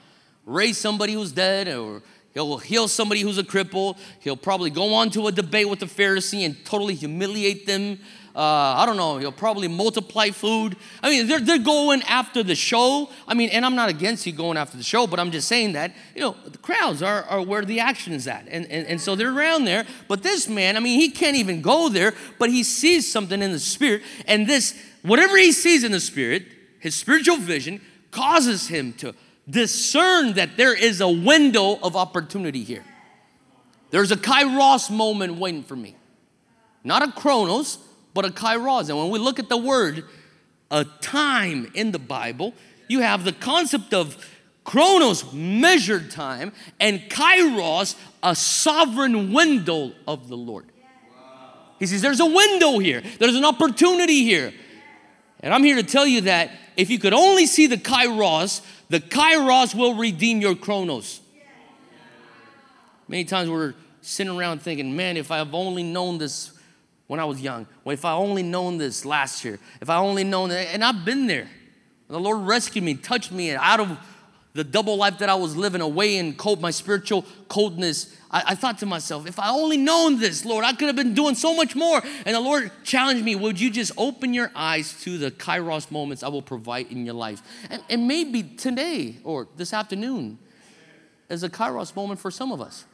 [0.45, 2.01] raise somebody who's dead or
[2.45, 3.97] he'll heal somebody who's a cripple.
[4.19, 7.99] He'll probably go on to a debate with the Pharisee and totally humiliate them
[8.37, 10.77] uh, I don't know, he'll probably multiply food.
[11.01, 13.09] I mean, they're, they're going after the show.
[13.27, 15.73] I mean, and I'm not against you going after the show, but I'm just saying
[15.73, 18.47] that, you know, the crowds are, are where the action is at.
[18.47, 19.87] And, and, and so they're around there.
[20.07, 23.51] But this man, I mean, he can't even go there, but he sees something in
[23.51, 24.03] the spirit.
[24.27, 26.45] And this, whatever he sees in the spirit,
[26.79, 29.15] his spiritual vision causes him to
[29.49, 32.83] discern that there is a window of opportunity here.
[33.89, 35.95] There's a kairos moment waiting for me.
[36.83, 37.79] Not a chronos,
[38.13, 38.89] but a kairos.
[38.89, 40.03] And when we look at the word,
[40.69, 42.53] a time in the Bible,
[42.87, 44.17] you have the concept of
[44.63, 50.65] chronos, measured time, and kairos, a sovereign window of the Lord.
[51.79, 54.53] He says, There's a window here, there's an opportunity here.
[55.39, 58.99] And I'm here to tell you that if you could only see the kairos, the
[58.99, 61.21] kairos will redeem your chronos.
[63.07, 66.51] Many times we're sitting around thinking, man, if I have only known this
[67.07, 67.65] when I was young.
[67.85, 71.27] If I only known this last year, if I only known that, and I've been
[71.27, 71.49] there.
[72.09, 73.97] The Lord rescued me, touched me out of
[74.53, 78.15] the double life that I was living away in cold, my spiritual coldness.
[78.31, 81.13] I, I, thought to myself, if I only known this, Lord, I could have been
[81.13, 82.01] doing so much more.
[82.25, 86.23] And the Lord challenged me, would you just open your eyes to the kairos moments
[86.23, 87.41] I will provide in your life?
[87.69, 90.39] And, and maybe today or this afternoon
[91.29, 92.85] is a kairos moment for some of us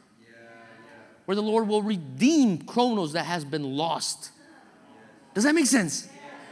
[1.24, 4.30] where the Lord will redeem chronos that has been lost.
[5.32, 6.08] Does that make sense?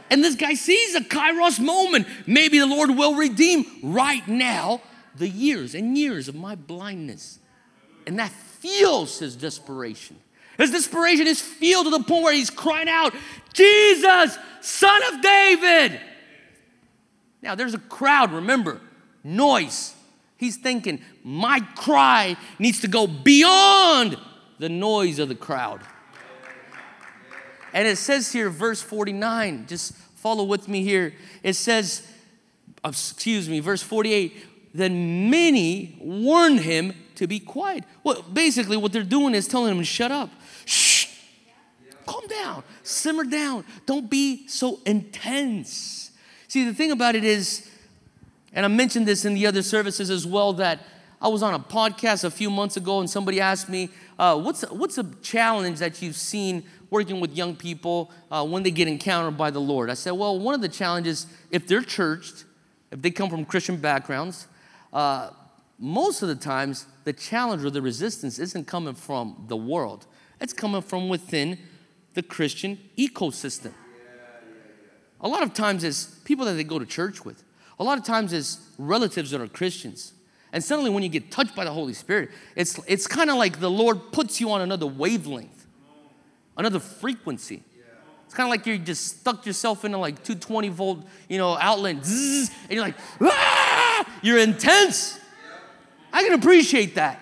[0.09, 2.07] And this guy sees a kairos moment.
[2.27, 4.81] Maybe the Lord will redeem right now
[5.15, 7.39] the years and years of my blindness.
[8.05, 10.17] And that fuels his desperation.
[10.57, 13.13] His desperation is fueled to the point where he's crying out,
[13.53, 15.99] Jesus, son of David.
[17.41, 18.79] Now, there's a crowd, remember,
[19.23, 19.93] noise.
[20.37, 24.17] He's thinking, my cry needs to go beyond
[24.59, 25.81] the noise of the crowd.
[27.73, 31.15] And it says here, verse 49, just follow with me here.
[31.41, 32.07] It says,
[32.85, 37.83] excuse me, verse 48, then many warned him to be quiet.
[38.03, 40.29] Well, basically, what they're doing is telling him to shut up.
[40.65, 41.07] Shh,
[42.05, 46.11] calm down, simmer down, don't be so intense.
[46.47, 47.69] See, the thing about it is,
[48.53, 50.79] and I mentioned this in the other services as well, that
[51.21, 54.61] I was on a podcast a few months ago and somebody asked me, uh, what's,
[54.63, 59.37] what's a challenge that you've seen working with young people uh, when they get encountered
[59.37, 59.89] by the Lord?
[59.89, 62.43] I said, well, one of the challenges, if they're churched,
[62.91, 64.47] if they come from Christian backgrounds,
[64.93, 65.31] uh,
[65.79, 70.05] most of the times the challenge or the resistance isn't coming from the world,
[70.39, 71.57] it's coming from within
[72.13, 73.73] the Christian ecosystem.
[75.19, 77.43] A lot of times it's people that they go to church with.
[77.79, 80.13] A lot of times it's relatives that are Christians.
[80.51, 83.59] And suddenly, when you get touched by the Holy Spirit, it's, it's kind of like
[83.59, 85.65] the Lord puts you on another wavelength,
[86.55, 87.63] another frequency.
[88.25, 91.95] It's kind of like you just stuck yourself into like 220 volt, you know, outlet,
[91.95, 93.62] and you're like, ah!
[94.21, 95.19] You're intense.
[96.11, 97.19] I can appreciate that.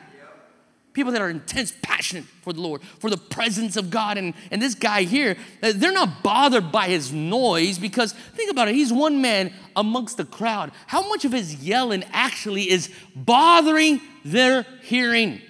[0.94, 4.17] People that are intense, passionate for the Lord, for the presence of God.
[4.17, 8.67] And, and this guy here, uh, they're not bothered by his noise because think about
[8.67, 10.72] it, he's one man amongst the crowd.
[10.88, 15.41] How much of his yelling actually is bothering their hearing?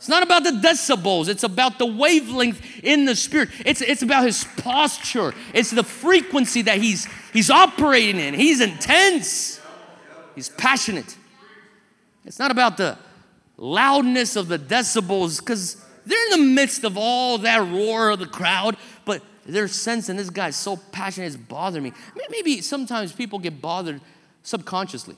[0.00, 3.50] It's not about the decibels, it's about the wavelength in the spirit.
[3.66, 8.32] It's, it's about his posture, it's the frequency that he's, he's operating in.
[8.32, 9.59] He's intense,
[10.40, 11.18] he's passionate.
[12.24, 12.96] It's not about the
[13.58, 15.76] loudness of the decibels because
[16.06, 20.30] they're in the midst of all that roar of the crowd, but they're sensing this
[20.30, 21.92] guy's so passionate, it's bothering me.
[22.30, 24.00] Maybe sometimes people get bothered
[24.42, 25.16] subconsciously.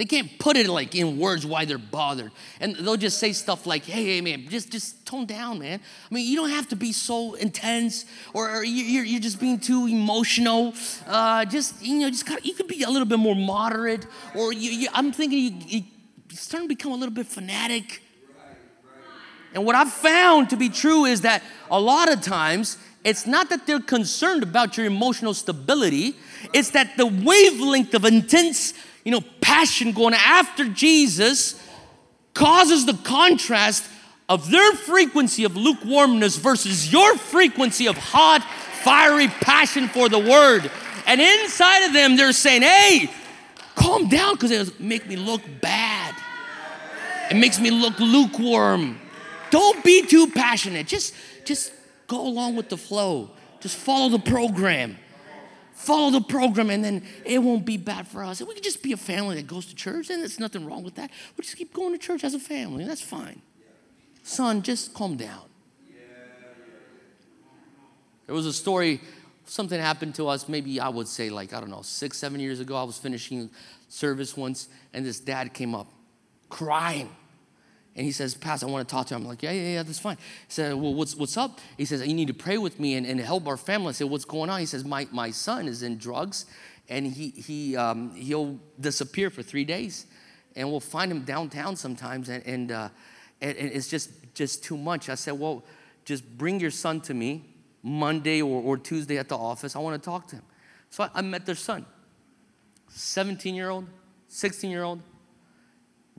[0.00, 2.32] They can't put it like in words why they're bothered.
[2.58, 5.78] And they'll just say stuff like, hey, hey, man, just, just tone down, man.
[6.10, 9.58] I mean, you don't have to be so intense or, or you're, you're just being
[9.58, 10.72] too emotional.
[11.06, 14.06] Uh, just, you know, just kind of, you could be a little bit more moderate.
[14.34, 15.84] Or you, you, I'm thinking you, you
[16.30, 18.02] starting to become a little bit fanatic.
[19.52, 23.50] And what I've found to be true is that a lot of times it's not
[23.50, 26.16] that they're concerned about your emotional stability,
[26.54, 28.72] it's that the wavelength of intense,
[29.04, 31.60] you know, passion going after Jesus
[32.34, 33.88] causes the contrast
[34.28, 38.42] of their frequency of lukewarmness versus your frequency of hot,
[38.84, 40.70] fiery passion for the word.
[41.06, 43.10] And inside of them, they're saying, hey,
[43.74, 46.14] calm down because it make me look bad.
[47.30, 49.00] It makes me look lukewarm.
[49.50, 50.86] Don't be too passionate.
[50.86, 51.72] Just, just
[52.06, 53.30] go along with the flow.
[53.60, 54.96] Just follow the program.
[55.80, 58.40] Follow the program, and then it won't be bad for us.
[58.40, 60.84] And we can just be a family that goes to church, and there's nothing wrong
[60.84, 61.10] with that.
[61.36, 62.84] We just keep going to church as a family.
[62.84, 63.40] That's fine.
[64.22, 65.42] Son, just calm down.
[68.26, 69.00] There was a story,
[69.46, 72.60] something happened to us, maybe I would say, like, I don't know, six, seven years
[72.60, 72.76] ago.
[72.76, 73.50] I was finishing
[73.88, 75.88] service once, and this dad came up
[76.50, 77.08] crying.
[77.96, 79.22] And he says, Pastor, I want to talk to him.
[79.22, 80.16] I'm like, yeah, yeah, yeah, that's fine.
[80.16, 81.58] He said, well, what's, what's up?
[81.76, 83.88] He says, you need to pray with me and, and help our family.
[83.88, 84.60] I said, what's going on?
[84.60, 86.46] He says, my, my son is in drugs
[86.88, 90.06] and he, he, um, he'll disappear for three days.
[90.54, 92.28] And we'll find him downtown sometimes.
[92.28, 92.88] And, and, uh,
[93.40, 95.08] and, and it's just, just too much.
[95.08, 95.64] I said, well,
[96.04, 97.44] just bring your son to me
[97.82, 99.74] Monday or, or Tuesday at the office.
[99.74, 100.44] I want to talk to him.
[100.90, 101.86] So I, I met their son,
[102.88, 103.86] 17 year old,
[104.28, 105.02] 16 year old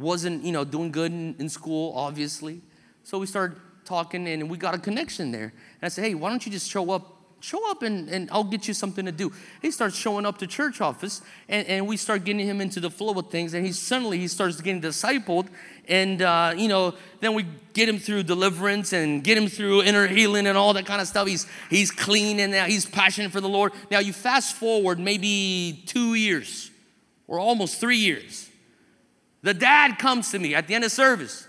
[0.02, 2.62] wasn't, you know, doing good in, in school, obviously.
[3.04, 5.54] So we started talking and we got a connection there.
[5.54, 7.18] And I said, hey, why don't you just show up?
[7.40, 9.32] Show up and, and I'll get you something to do.
[9.64, 12.92] He starts showing up to church office and, and we start getting him into the
[12.92, 13.56] flow of things.
[13.56, 15.48] And he suddenly he starts getting discipled.
[15.88, 20.06] And, uh, you know, then we get him through deliverance and get him through inner
[20.06, 21.28] healing and all that kind of stuff.
[21.28, 23.72] He's, he's clean and now he's passionate for the Lord.
[23.90, 26.70] Now you fast forward maybe two years
[27.28, 28.51] or almost three years
[29.42, 31.48] the dad comes to me at the end of service.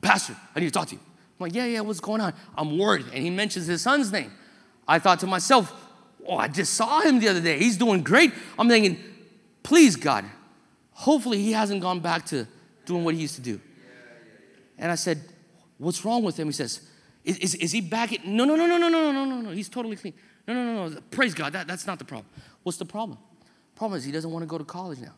[0.00, 1.00] Pastor, I need to talk to you.
[1.00, 2.34] I'm like, yeah, yeah, what's going on?
[2.56, 3.06] I'm worried.
[3.12, 4.32] And he mentions his son's name.
[4.86, 5.72] I thought to myself,
[6.26, 7.58] oh, I just saw him the other day.
[7.58, 8.32] He's doing great.
[8.58, 8.98] I'm thinking,
[9.62, 10.24] please, God,
[10.92, 12.46] hopefully he hasn't gone back to
[12.84, 13.60] doing what he used to do.
[14.78, 15.20] And I said,
[15.78, 16.48] what's wrong with him?
[16.48, 16.80] He says,
[17.24, 18.12] is, is, is he back?
[18.12, 19.50] At, no, no, no, no, no, no, no, no, no.
[19.50, 20.14] He's totally clean.
[20.48, 21.00] No, no, no, no.
[21.10, 21.52] Praise God.
[21.52, 22.26] That, that's not the problem.
[22.64, 23.18] What's the problem?
[23.76, 25.14] Problem is he doesn't want to go to college now.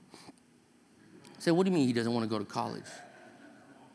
[1.44, 2.86] Say, what do you mean he doesn't want to go to college?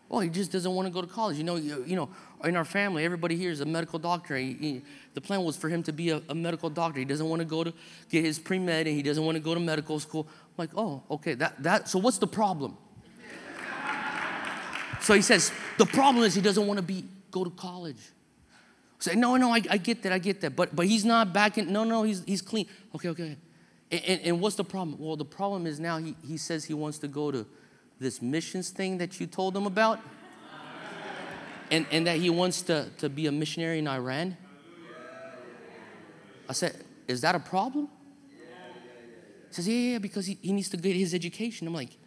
[0.07, 1.35] Well, he just doesn't want to go to college.
[1.35, 2.07] You know, you, you know,
[2.43, 4.38] in our family, everybody here is a medical doctor.
[4.38, 4.81] He, he,
[5.15, 6.99] the plan was for him to be a, a, medical doctor.
[6.99, 7.73] He doesn't want to go to
[8.07, 10.27] get his pre med, and he doesn't want to go to medical school.
[10.29, 11.33] I'm like, oh, okay.
[11.33, 11.89] That that.
[11.89, 12.77] So what's the problem?
[15.01, 18.12] so he says the problem is he doesn't want to be go to college.
[18.99, 21.33] I say, no, no, I, I get that, I get that, but but he's not
[21.33, 21.73] back in.
[21.73, 22.67] No, no, he's he's clean.
[22.93, 23.38] Okay, okay.
[23.91, 24.99] And, and, what's the problem?
[24.99, 27.45] Well, the problem is now he, he says he wants to go to
[27.99, 29.99] this missions thing that you told him about,
[31.71, 34.38] and, and that he wants to, to be a missionary in Iran.
[36.47, 36.75] I said,
[37.08, 37.89] Is that a problem?
[38.30, 41.67] He says, Yeah, yeah, because he, he needs to get his education.
[41.67, 41.97] I'm like,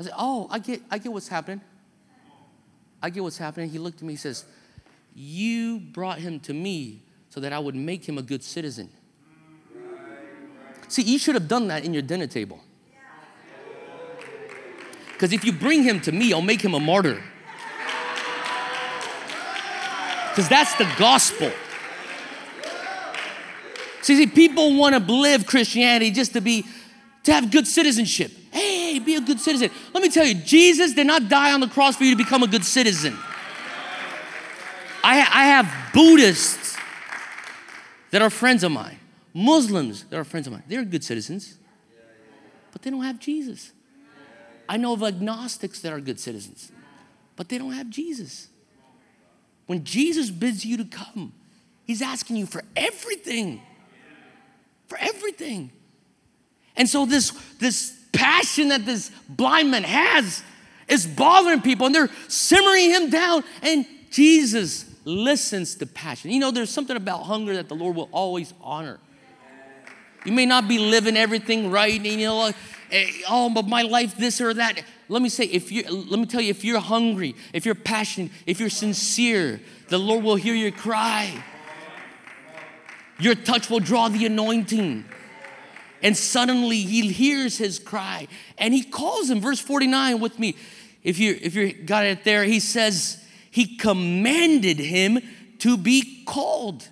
[0.00, 1.60] I said, Oh, I get, I get what's happening.
[3.02, 3.68] I get what's happening.
[3.68, 4.44] He looked at me, he says,
[5.14, 8.90] You brought him to me so that I would make him a good citizen.
[10.88, 12.60] See, you should have done that in your dinner table.
[15.12, 17.22] Because if you bring him to me, I'll make him a martyr.
[20.30, 21.50] Because that's the gospel.
[24.02, 26.66] See, see, people want to live Christianity just to be,
[27.24, 28.30] to have good citizenship.
[28.52, 29.70] Hey, be a good citizen.
[29.94, 32.42] Let me tell you, Jesus did not die on the cross for you to become
[32.42, 33.16] a good citizen.
[35.02, 36.76] I, I have Buddhists
[38.10, 38.98] that are friends of mine.
[39.36, 41.58] Muslims they're friends of mine, they're good citizens,
[42.72, 43.72] but they don't have Jesus.
[44.68, 46.72] I know of agnostics that are good citizens,
[47.36, 48.48] but they don't have Jesus.
[49.66, 51.32] When Jesus bids you to come,
[51.84, 53.60] He's asking you for everything.
[54.88, 55.70] For everything.
[56.76, 60.42] And so this, this passion that this blind man has
[60.88, 63.44] is bothering people and they're simmering him down.
[63.62, 66.30] And Jesus listens to passion.
[66.30, 68.98] You know, there's something about hunger that the Lord will always honor.
[70.26, 72.50] You may not be living everything right, and you know,
[73.28, 74.82] oh, but my life, this or that.
[75.08, 78.32] Let me say, if you let me tell you, if you're hungry, if you're passionate,
[78.44, 81.42] if you're sincere, the Lord will hear your cry.
[83.20, 85.04] Your touch will draw the anointing.
[86.02, 89.40] And suddenly he hears his cry and he calls him.
[89.40, 90.56] Verse 49 with me.
[91.02, 95.20] If you if you got it there, he says, He commanded him
[95.60, 96.88] to be called.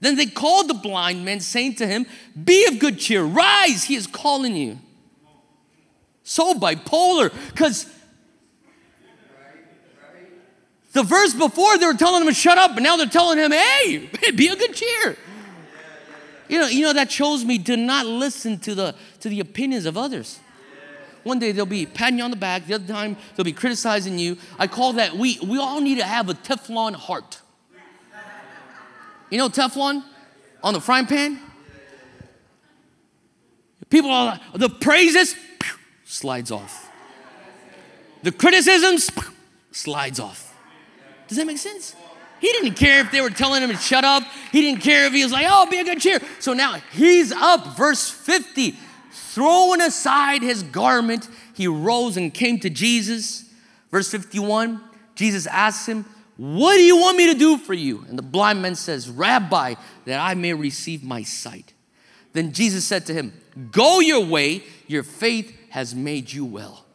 [0.00, 2.06] Then they called the blind man, saying to him,
[2.42, 4.78] Be of good cheer, rise, he is calling you.
[6.22, 7.86] So bipolar, because
[10.92, 13.52] the verse before they were telling him to shut up, but now they're telling him,
[13.52, 15.16] Hey, be of good cheer.
[16.48, 19.86] You know, you know that shows me to not listen to the to the opinions
[19.86, 20.40] of others.
[21.22, 24.18] one day they'll be patting you on the back, the other time they'll be criticizing
[24.18, 24.36] you.
[24.58, 27.40] I call that we, we all need to have a Teflon heart.
[29.30, 30.02] You know Teflon
[30.62, 31.38] on the frying pan?
[33.88, 35.34] People are like, the praises
[36.04, 36.90] slides off.
[38.22, 39.10] The criticisms
[39.72, 40.56] slides off.
[41.28, 41.94] Does that make sense?
[42.40, 44.22] He didn't care if they were telling him to shut up.
[44.50, 46.20] He didn't care if he was like, oh, be a good cheer.
[46.38, 48.76] So now he's up, verse 50,
[49.12, 53.44] throwing aside his garment, he rose and came to Jesus.
[53.90, 54.80] Verse 51,
[55.14, 56.06] Jesus asks him,
[56.40, 58.02] What do you want me to do for you?
[58.08, 59.74] And the blind man says, Rabbi,
[60.06, 61.74] that I may receive my sight.
[62.32, 63.38] Then Jesus said to him,
[63.70, 66.86] Go your way, your faith has made you well.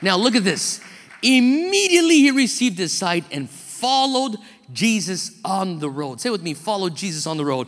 [0.00, 0.80] Now look at this.
[1.20, 4.36] Immediately he received his sight and followed
[4.72, 6.20] Jesus on the road.
[6.20, 7.66] Say with me, follow Jesus on the road.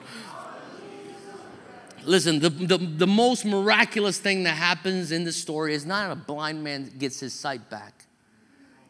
[2.05, 6.15] Listen, the, the, the most miraculous thing that happens in this story is not a
[6.15, 7.96] blind man gets his sight back.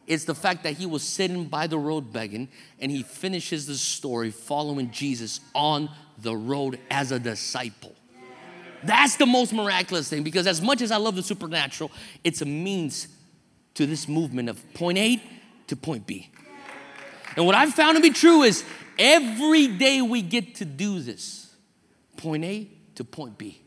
[0.07, 2.49] It's the fact that he was sitting by the road begging
[2.81, 7.95] and he finishes the story following Jesus on the road as a disciple.
[8.85, 11.91] That's the most miraculous thing because, as much as I love the supernatural,
[12.23, 13.09] it's a means
[13.75, 15.23] to this movement of point A
[15.67, 16.31] to point B.
[17.37, 18.65] And what I've found to be true is
[18.99, 21.55] every day we get to do this
[22.17, 23.61] point A to point B.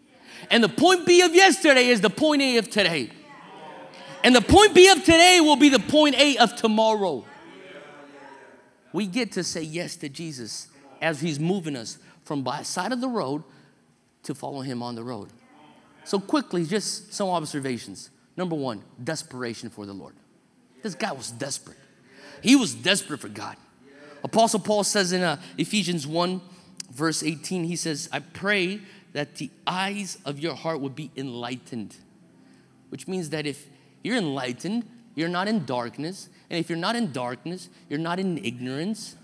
[0.50, 3.12] And the point B of yesterday is the point A of today.
[4.24, 7.26] And the point B of today will be the point A of tomorrow.
[8.92, 10.68] We get to say yes to Jesus
[11.02, 13.44] as He's moving us from by side of the road
[14.24, 15.30] to follow Him on the road.
[16.04, 18.10] So, quickly, just some observations.
[18.36, 20.16] Number one, desperation for the Lord.
[20.82, 21.78] This guy was desperate.
[22.42, 23.58] He was desperate for God.
[24.24, 26.42] Apostle Paul says in uh, Ephesians 1,
[26.92, 28.82] verse 18, he says, I pray
[29.14, 31.96] that the eyes of your heart would be enlightened.
[32.90, 33.68] Which means that if
[34.04, 36.30] you're enlightened, you're not in darkness.
[36.50, 39.16] And if you're not in darkness, you're not in ignorance,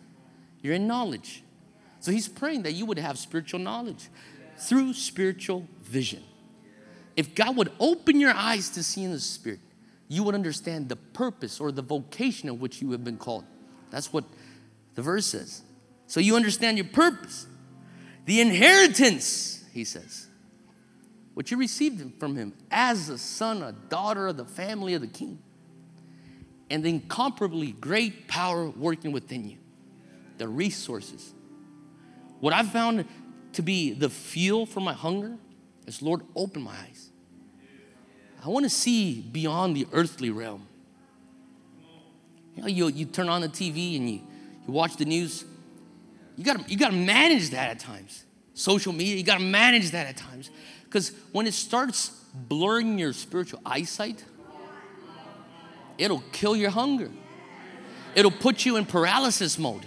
[0.62, 1.44] you're in knowledge.
[2.00, 4.10] So he's praying that you would have spiritual knowledge
[4.58, 6.24] through spiritual vision.
[7.16, 9.60] If God would open your eyes to see in the Spirit,
[10.08, 13.46] you would understand the purpose or the vocation of which you have been called.
[13.90, 14.26] That's what
[14.96, 15.62] the verse says.
[16.08, 17.48] So you understand your purpose.
[18.26, 20.28] The inheritance, he says,
[21.36, 25.08] what you received from him as a son, a daughter of the family of the
[25.08, 25.38] king.
[26.70, 29.58] And the incomparably great power working within you,
[30.40, 31.34] the resources.
[32.40, 33.06] What I've found
[33.54, 35.38] to be the fuel for my hunger
[35.86, 37.10] is Lord, open my eyes.
[38.44, 40.68] I want to see beyond the earthly realm.
[42.56, 44.22] You know, you, you turn on the TV and you,
[44.66, 45.44] you watch the news.
[46.38, 48.26] You got you to manage that at times.
[48.54, 50.50] Social media, you got to manage that at times.
[50.96, 54.24] Because when it starts blurring your spiritual eyesight,
[55.98, 57.12] it'll kill your hunger.
[58.16, 59.86] It'll put you in paralysis mode.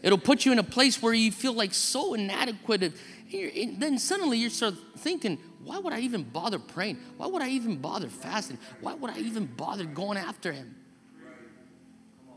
[0.00, 2.94] It'll put you in a place where you feel like so inadequate.
[3.34, 6.98] And then suddenly you start thinking, why would I even bother praying?
[7.16, 8.58] Why would I even bother fasting?
[8.80, 10.76] Why would I even bother going after him?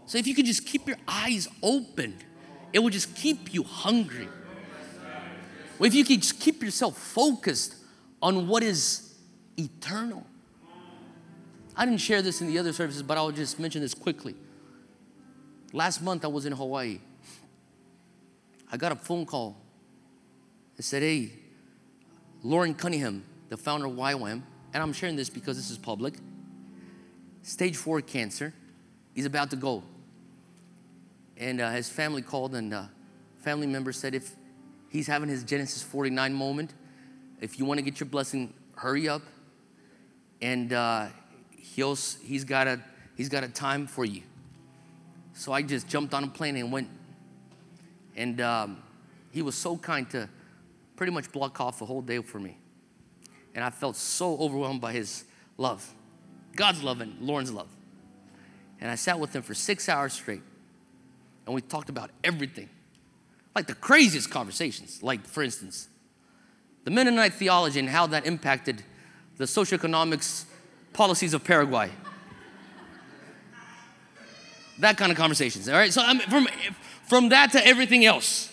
[0.08, 2.18] So if you could just keep your eyes open,
[2.74, 4.30] it will just keep you hungry.
[5.82, 7.76] Well, if you could just keep yourself focused
[8.22, 9.16] on what is
[9.58, 10.24] eternal.
[11.76, 14.36] I didn't share this in the other services, but I'll just mention this quickly.
[15.74, 17.00] Last month I was in Hawaii.
[18.72, 19.58] I got a phone call.
[20.78, 21.32] It said, Hey,
[22.44, 24.44] Loren Cunningham, the founder of YWAM,
[24.76, 26.14] and I'm sharing this because this is public,
[27.42, 28.54] stage four cancer.
[29.16, 29.82] He's about to go.
[31.38, 32.84] And uh, his family called, and uh,
[33.40, 34.36] family member said, If
[34.92, 36.74] he's having his Genesis 49 moment,
[37.40, 39.24] if you want to get your blessing, hurry up.
[40.42, 41.08] And uh,
[41.58, 42.80] he'll, he's, got a,
[43.16, 44.22] he's got a time for you.
[45.34, 46.88] So I just jumped on a plane and went
[48.16, 48.84] and um,
[49.32, 50.30] he was so kind to
[50.96, 52.58] pretty much block off the whole day for me.
[53.56, 55.26] And I felt so overwhelmed by his
[55.58, 55.94] love,
[56.56, 57.70] God's love and Loren's love.
[58.80, 60.42] And I sat with him for six hours straight.
[61.46, 62.70] And we talked about everything.
[63.56, 65.04] Like the craziest conversations.
[65.04, 65.88] Like, for instance,
[66.84, 68.84] the Mennonite theology and how that impacted
[69.38, 70.46] the socioeconomics
[70.94, 71.90] policies of Paraguay.
[74.80, 75.68] that kind of conversations.
[75.70, 75.94] All right.
[75.94, 76.48] So I'm from
[77.12, 78.50] from that to everything else.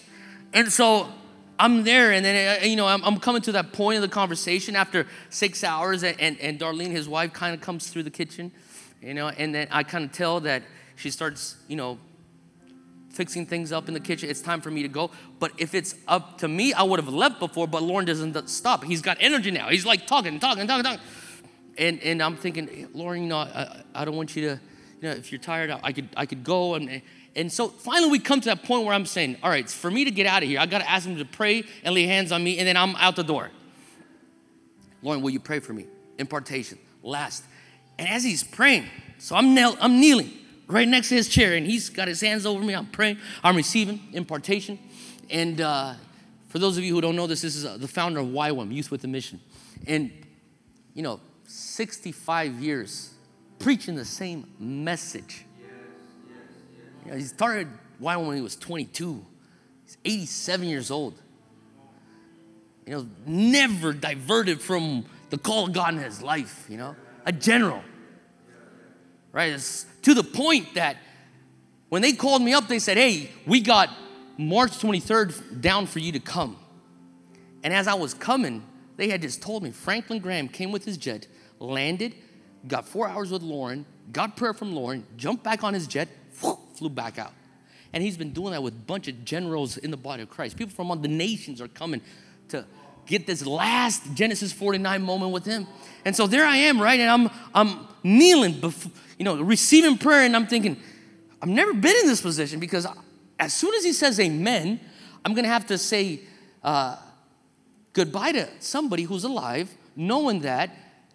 [0.52, 1.12] And so
[1.60, 4.08] I'm there, and then, uh, you know, I'm, I'm, coming to that point of the
[4.08, 8.10] conversation after six hours, and, and, and Darlene, his wife, kind of comes through the
[8.10, 8.52] kitchen,
[9.00, 10.62] you know, and then I kind of tell that
[10.96, 11.98] she starts, you know,
[13.18, 14.30] fixing things up in the kitchen.
[14.30, 15.10] It's time for me to go.
[15.40, 18.84] But if it's up to me, I would have left before, but Loren doesn't stop.
[18.84, 19.68] He's got energy now.
[19.68, 21.00] He's like talking, talking, talking, talking.
[21.76, 24.60] And, and I'm thinking, Loren, you know, I, I don't want you to,
[25.00, 26.76] you know, if you're tired, I could, I could go.
[26.76, 27.02] And,
[27.34, 30.04] and so finally we come to that point where I'm saying, all right, for me
[30.04, 32.30] to get out of here, I got to ask him to pray and lay hands
[32.30, 33.50] on me, and then I'm out the door.
[35.02, 35.86] Loren, will you pray for me?
[36.18, 36.78] Impartation.
[37.02, 37.42] Last.
[37.98, 38.86] And as he's praying,
[39.18, 40.30] so I'm, nail- I'm kneeling
[40.68, 42.74] right next to his chair, and he's got his hands over me.
[42.74, 43.18] I'm praying.
[43.42, 44.78] I'm receiving impartation.
[45.30, 45.94] And uh,
[46.48, 48.72] for those of you who don't know this, this is uh, the founder of YWAM,
[48.72, 49.40] Youth with a Mission.
[49.86, 50.12] And,
[50.94, 53.14] you know, 65 years
[53.58, 55.44] preaching the same message.
[57.04, 57.68] You know, he started
[58.00, 59.24] YWAM when he was 22.
[59.84, 61.20] He's 87 years old.
[62.86, 66.96] You know, never diverted from the call of God in his life, you know,
[67.26, 67.82] a general.
[69.30, 69.52] Right?
[69.52, 70.96] It's to the point that
[71.88, 73.90] when they called me up, they said, Hey, we got
[74.36, 76.56] March 23rd down for you to come.
[77.62, 78.64] And as I was coming,
[78.96, 81.26] they had just told me Franklin Graham came with his jet,
[81.58, 82.14] landed,
[82.66, 86.08] got four hours with Loren, got prayer from Loren, jumped back on his jet,
[86.74, 87.32] flew back out.
[87.92, 90.56] And he's been doing that with a bunch of generals in the body of Christ.
[90.56, 92.00] People from all the nations are coming
[92.48, 92.64] to
[93.06, 95.66] get this last Genesis 49 moment with him.
[96.04, 97.00] And so there I am, right?
[97.00, 100.80] And I'm I'm kneeling before, you know, receiving prayer, and I'm thinking,
[101.42, 102.86] I've never been in this position because
[103.38, 104.80] as soon as he says amen,
[105.24, 106.20] I'm gonna have to say
[106.62, 106.96] uh,
[107.92, 110.70] goodbye to somebody who's alive, knowing that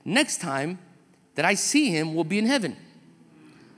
[0.05, 0.79] next time
[1.35, 2.77] that I see him will be in heaven.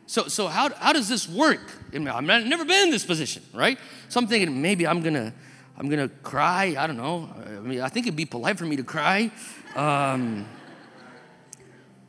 [0.08, 1.72] So, so how, how does this work?
[1.94, 3.80] I mean, I've never been in this position, right?
[4.10, 5.34] So I'm thinking maybe I'm gonna,
[5.78, 6.76] I'm gonna cry.
[6.78, 7.30] I don't know.
[7.46, 9.32] I mean, I think it'd be polite for me to cry.
[9.76, 10.46] Um,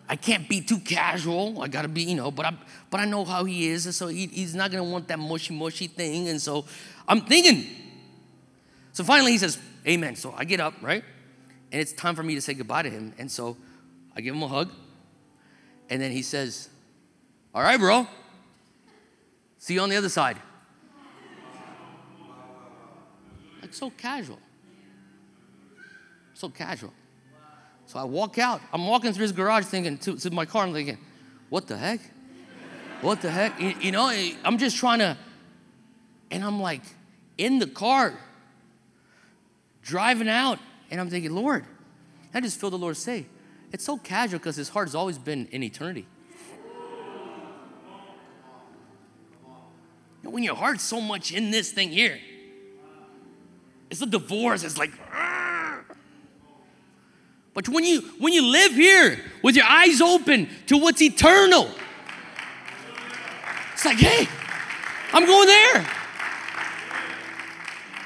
[0.09, 1.63] I can't be too casual.
[1.63, 2.55] I gotta be, you know, but I,
[2.91, 5.55] but I know how he is, and so he, he's not gonna want that mushy,
[5.55, 6.29] mushy thing.
[6.29, 6.65] And so
[7.09, 7.67] I'm thinking.
[8.93, 11.05] So finally he says, "Amen." So I get up, right,
[11.73, 13.15] and it's time for me to say goodbye to him.
[13.19, 13.57] And so
[14.15, 14.71] I give him a hug,
[15.91, 16.71] and then he says,
[17.57, 18.07] all right, bro.
[19.57, 20.37] See you on the other side.
[23.63, 24.39] Like so casual.
[26.35, 26.93] So casual.
[27.87, 28.61] So I walk out.
[28.73, 30.99] I'm walking through his garage thinking, to, to my car, I'm thinking,
[31.49, 32.01] what the heck?
[33.01, 33.61] What the heck?
[33.61, 34.09] You, you know,
[34.45, 35.17] I'm just trying to,
[36.31, 36.83] and I'm like
[37.39, 38.19] in the car,
[39.83, 40.59] driving out,
[40.91, 41.65] and I'm thinking, Lord,
[42.35, 43.27] I just feel the Lord say,
[43.73, 46.07] it's so casual because his heart has always been in eternity.
[50.37, 52.19] when your heart's so much in this thing here,
[53.91, 54.65] it's a divorce.
[54.65, 54.91] It's like.
[57.57, 61.71] But when you when you live here with your eyes open to what's eternal,
[63.73, 64.29] it's like, hey,
[65.11, 65.91] I'm going there.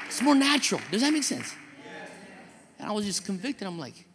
[0.05, 0.79] It's more natural.
[0.89, 1.53] Does that make sense?
[2.79, 3.67] And I was just convicted.
[3.67, 4.05] I'm like,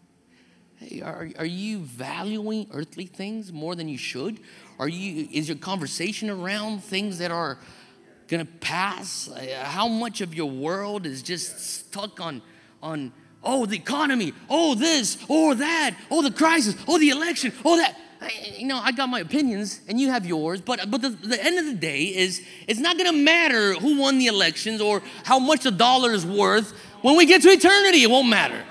[0.76, 4.40] hey, are, are you valuing earthly things more than you should?
[4.78, 7.58] Are you is your conversation around things that are
[8.28, 9.28] gonna pass?
[9.64, 12.40] How much of your world is just stuck on,
[12.82, 13.12] on
[13.46, 17.96] oh, the economy, oh, this, oh, that, oh, the crisis, oh, the election, oh, that.
[18.56, 21.58] You know, I got my opinions and you have yours, but, but the, the end
[21.58, 25.62] of the day is it's not gonna matter who won the elections or how much
[25.62, 26.72] the dollar is worth.
[27.02, 28.64] When we get to eternity, it won't matter.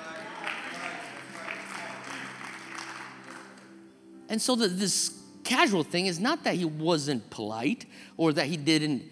[4.27, 7.85] And so the, this casual thing is not that he wasn't polite
[8.17, 9.03] or that he didn't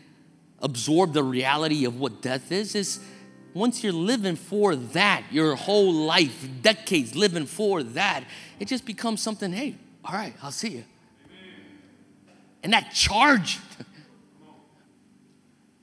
[0.62, 3.00] absorb the reality of what death is is
[3.54, 8.24] once you're living for that your whole life decades living for that
[8.60, 9.76] it just becomes something hey
[10.06, 10.84] all right i'll see you
[12.64, 13.60] and that charge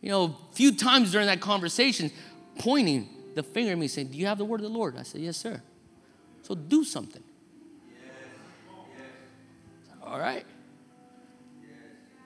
[0.01, 2.11] you know a few times during that conversation
[2.59, 4.97] pointing the finger at me saying do you have the word of the lord?
[4.97, 5.63] I said yes sir.
[6.43, 7.23] So do something.
[10.03, 10.45] All right.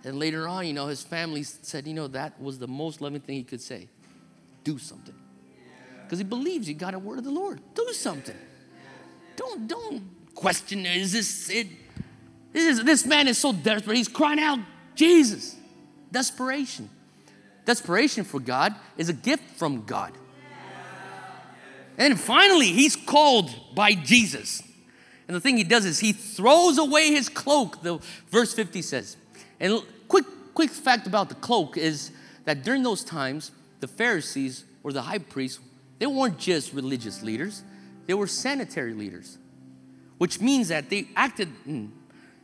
[0.05, 3.20] And later on, you know, his family said, you know, that was the most loving
[3.20, 3.88] thing he could say.
[4.62, 5.14] Do something.
[6.05, 7.61] Because he believes he got a word of the Lord.
[7.74, 8.36] Do something.
[9.36, 10.02] Don't don't
[10.34, 11.66] question is this it?
[12.52, 13.96] This, is, this man is so desperate.
[13.96, 14.61] He's crying out,
[14.94, 15.57] Jesus.
[16.12, 16.88] Desperation.
[17.64, 20.12] Desperation for God is a gift from God.
[21.98, 24.62] And finally, he's called by Jesus.
[25.26, 27.98] And the thing he does is he throws away his cloak, the
[28.28, 29.16] verse 50 says.
[29.59, 30.24] And quick,
[30.55, 32.11] quick fact about the cloak is
[32.44, 33.50] that during those times,
[33.80, 35.61] the Pharisees or the high priests,
[36.05, 37.62] they weren't just religious leaders,
[38.05, 39.38] they were sanitary leaders,
[40.18, 41.88] which means that they acted mm,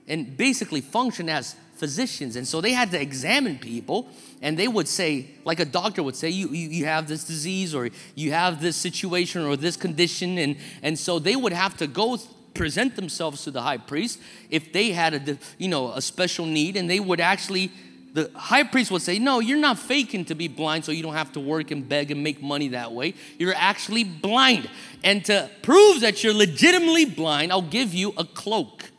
[0.09, 2.37] and basically functioned as physicians.
[2.37, 4.09] And so they had to examine people
[4.41, 7.75] and they would say, like a doctor would say, you, you, you, have this disease
[7.75, 10.39] or you have this situation or this condition.
[10.39, 12.17] And, and so they would have to go
[12.55, 16.79] present themselves to the high priest if they had a, you know, a special need
[16.79, 17.71] and they would actually
[18.13, 21.15] the high priest would say, No, you're not faking to be blind so you don't
[21.15, 23.15] have to work and beg and make money that way.
[23.39, 24.69] You're actually blind.
[25.03, 28.91] And to prove that you're legitimately blind, I'll give you a cloak.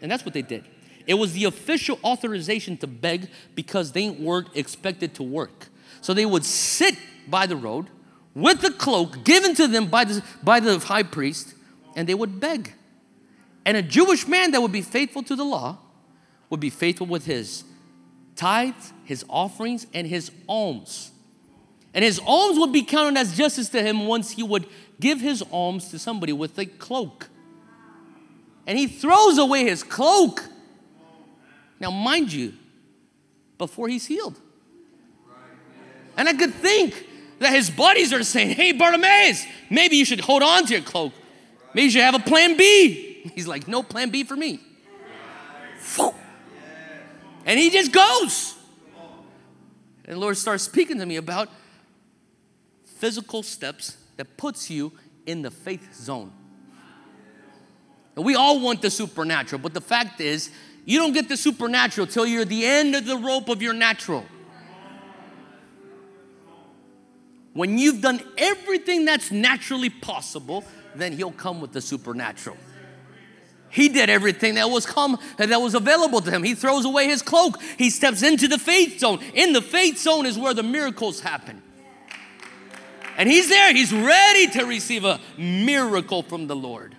[0.00, 0.64] And that's what they did.
[1.06, 5.68] It was the official authorization to beg because they weren't expected to work.
[6.00, 6.96] So they would sit
[7.26, 7.88] by the road
[8.34, 11.54] with the cloak given to them by the, by the high priest,
[11.96, 12.74] and they would beg.
[13.64, 15.78] And a Jewish man that would be faithful to the law
[16.48, 17.64] would be faithful with his
[18.40, 21.10] tithes, his offerings, and his alms.
[21.92, 24.66] And his alms would be counted as justice to him once he would
[24.98, 27.28] give his alms to somebody with a cloak.
[28.66, 30.42] And he throws away his cloak
[31.80, 32.52] now, mind you,
[33.56, 34.38] before he's healed.
[36.16, 37.06] And I could think
[37.38, 41.14] that his buddies are saying, Hey, Bartimaeus, maybe you should hold on to your cloak.
[41.72, 43.30] Maybe you should have a plan B.
[43.34, 44.60] He's like, No plan B for me.
[47.44, 48.54] And he just goes.
[50.04, 51.48] And the Lord starts speaking to me about
[52.84, 54.92] physical steps that puts you
[55.26, 56.32] in the faith zone.
[58.16, 60.50] And we all want the supernatural, but the fact is,
[60.84, 63.72] you don't get the supernatural till you're at the end of the rope of your
[63.72, 64.26] natural.
[67.52, 70.64] When you've done everything that's naturally possible,
[70.94, 72.56] then he'll come with the supernatural.
[73.70, 76.42] He did everything that was come that was available to him.
[76.42, 77.60] He throws away his cloak.
[77.78, 79.20] He steps into the faith zone.
[79.32, 81.62] In the faith zone is where the miracles happen.
[83.16, 83.72] And he's there.
[83.72, 86.96] He's ready to receive a miracle from the Lord.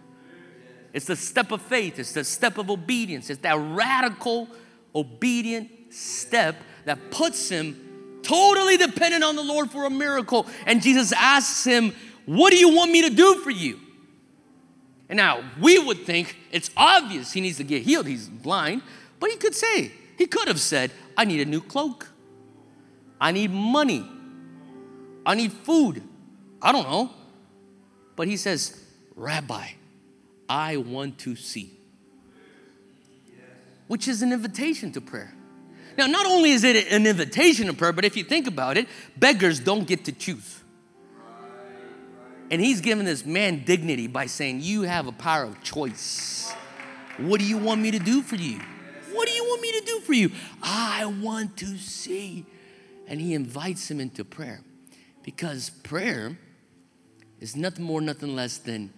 [0.94, 3.30] It's the step of faith, it's the step of obedience.
[3.30, 4.50] It's that radical,
[4.94, 6.56] obedient step
[6.86, 10.48] that puts him totally dependent on the Lord for a miracle.
[10.66, 11.94] And Jesus asks him,
[12.26, 13.80] What do you want me to do for you?
[15.10, 18.08] And now we would think it's obvious he needs to get healed.
[18.08, 18.82] He's blind.
[19.20, 22.10] But he could say, he could have said, I need a new cloak.
[23.20, 24.06] I need money.
[25.26, 26.02] I need food.
[26.62, 27.12] I don't know.
[28.16, 28.84] But he says,
[29.16, 29.68] Rabbi,
[30.50, 31.72] I want to see,
[33.88, 35.34] which is an invitation to prayer.
[35.98, 38.88] Now, not only is it an invitation to prayer, but if you think about it,
[39.18, 40.62] beggars don't get to choose.
[42.50, 46.41] And he's giving this man dignity by saying, You have a power of choice.
[47.18, 48.60] What do you want me to do for you?
[49.12, 50.32] What do you want me to do for you?
[50.64, 52.46] I want to see.
[53.08, 54.62] And he invites him into prayer
[55.24, 56.38] because prayer
[57.40, 58.94] is nothing more, nothing less than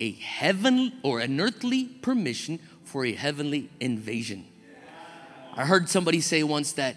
[0.00, 4.46] a heaven or an earthly permission for a heavenly invasion.
[5.54, 6.96] I heard somebody say once that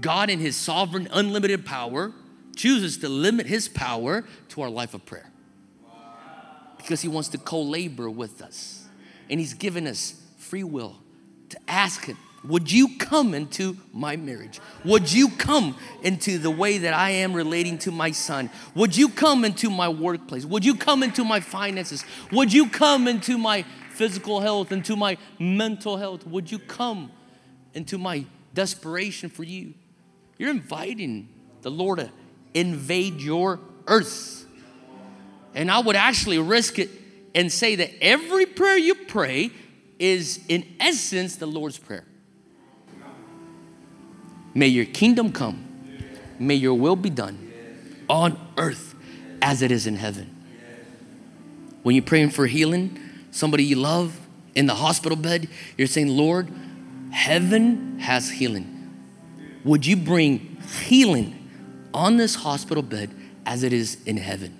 [0.00, 2.12] God, in His sovereign, unlimited power,
[2.56, 5.30] chooses to limit His power to our life of prayer
[6.78, 8.83] because He wants to co labor with us.
[9.30, 10.96] And He's given us free will
[11.50, 14.60] to ask Him would you come into my marriage?
[14.84, 18.50] Would you come into the way that I am relating to my son?
[18.74, 20.44] Would you come into my workplace?
[20.44, 22.04] Would you come into my finances?
[22.30, 26.26] Would you come into my physical health, into my mental health?
[26.26, 27.10] Would you come
[27.72, 29.72] into my desperation for you?
[30.36, 31.30] You're inviting
[31.62, 32.10] the Lord to
[32.52, 34.44] invade your earth.
[35.54, 36.90] And I would actually risk it
[37.34, 39.50] and say that every prayer you pray
[39.98, 42.04] is, in essence, the Lord's Prayer.
[44.54, 45.66] May your kingdom come.
[46.38, 47.52] May your will be done
[48.08, 48.94] on earth
[49.42, 50.30] as it is in heaven.
[51.82, 52.98] When you're praying for healing,
[53.30, 54.18] somebody you love
[54.54, 56.48] in the hospital bed, you're saying, Lord,
[57.10, 58.70] heaven has healing.
[59.64, 61.50] Would you bring healing
[61.92, 63.10] on this hospital bed
[63.44, 64.56] as it is in heaven?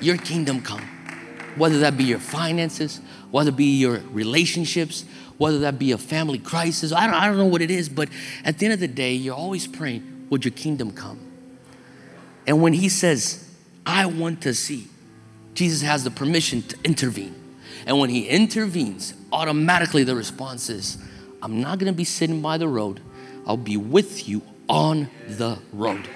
[0.00, 0.97] Your kingdom come.
[1.58, 3.00] Whether that be your finances,
[3.30, 5.04] whether it be your relationships,
[5.38, 6.92] whether that be a family crisis.
[6.92, 8.08] I don't, I don't know what it is, but
[8.44, 11.20] at the end of the day, you're always praying, Would your kingdom come?
[12.46, 13.48] And when he says,
[13.86, 14.88] I want to see,
[15.54, 17.34] Jesus has the permission to intervene.
[17.86, 20.98] And when he intervenes, automatically the response is,
[21.40, 23.00] I'm not gonna be sitting by the road,
[23.46, 26.08] I'll be with you on the road.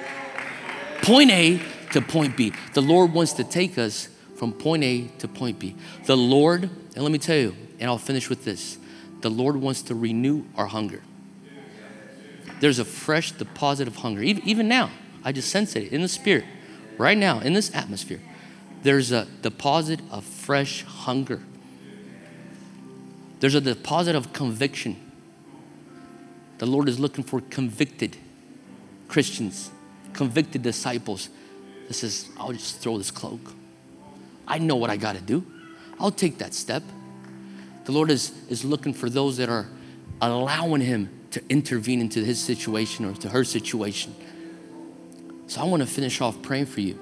[1.02, 1.60] Point A
[1.92, 2.52] to point B.
[2.74, 4.08] The Lord wants to take us
[4.42, 5.76] from point A to point B.
[6.06, 8.76] The Lord, and let me tell you, and I'll finish with this
[9.20, 11.00] the Lord wants to renew our hunger.
[12.58, 14.20] There's a fresh deposit of hunger.
[14.20, 14.90] Even, now,
[15.22, 16.44] I just sense it in the spirit.
[16.98, 18.20] Right now, in this atmosphere,
[18.82, 21.40] there's a deposit of fresh hunger.
[23.38, 24.96] There's a deposit of conviction.
[26.58, 28.16] The Lord is looking for convicted
[29.06, 29.70] Christians,
[30.12, 31.28] convicted disciples.
[31.86, 33.52] This is, I'll just throw this cloak.
[34.46, 35.44] I know what I got to do.
[36.00, 36.82] I'll take that step.
[37.84, 39.66] The Lord is, is looking for those that are
[40.20, 44.14] allowing Him to intervene into his situation or to her situation.
[45.46, 46.98] So I want to finish off praying for you.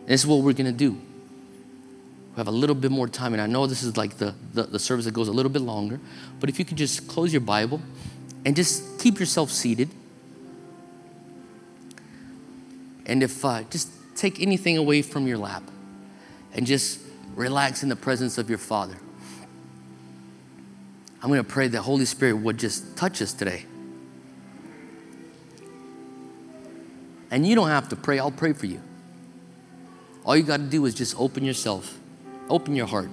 [0.00, 0.92] And this is what we're going to do.
[0.92, 4.64] We have a little bit more time, and I know this is like the, the,
[4.64, 6.00] the service that goes a little bit longer,
[6.40, 7.80] but if you could just close your Bible
[8.44, 9.90] and just keep yourself seated.
[13.06, 15.62] And if uh, just take anything away from your lap
[16.58, 16.98] and just
[17.36, 18.96] relax in the presence of your Father.
[21.22, 23.64] I'm going to pray that Holy Spirit would just touch us today.
[27.30, 28.82] And you don't have to pray, I'll pray for you.
[30.24, 31.96] All you got to do is just open yourself,
[32.50, 33.08] open your heart.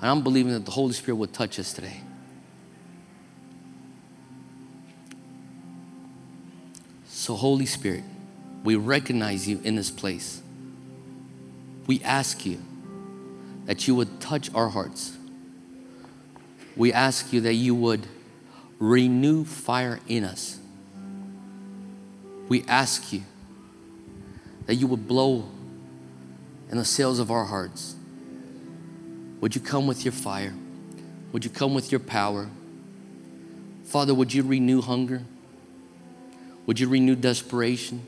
[0.00, 2.00] And I'm believing that the Holy Spirit would touch us today.
[7.06, 8.04] So, Holy Spirit,
[8.64, 10.40] we recognize you in this place.
[11.86, 12.60] We ask you
[13.64, 15.16] that you would touch our hearts
[16.76, 18.06] we ask you that you would
[18.78, 20.58] renew fire in us.
[22.48, 23.22] We ask you
[24.66, 25.46] that you would blow
[26.70, 27.96] in the sails of our hearts.
[29.40, 30.54] Would you come with your fire?
[31.32, 32.50] Would you come with your power?
[33.84, 35.22] Father, would you renew hunger?
[36.66, 38.06] Would you renew desperation?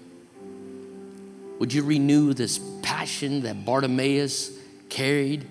[1.59, 4.52] Would you renew this passion that Bartimaeus
[4.88, 5.46] carried?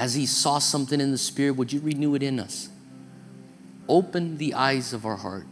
[0.00, 2.68] as he saw something in the Spirit, would you renew it in us?
[3.88, 5.46] Open the eyes of our heart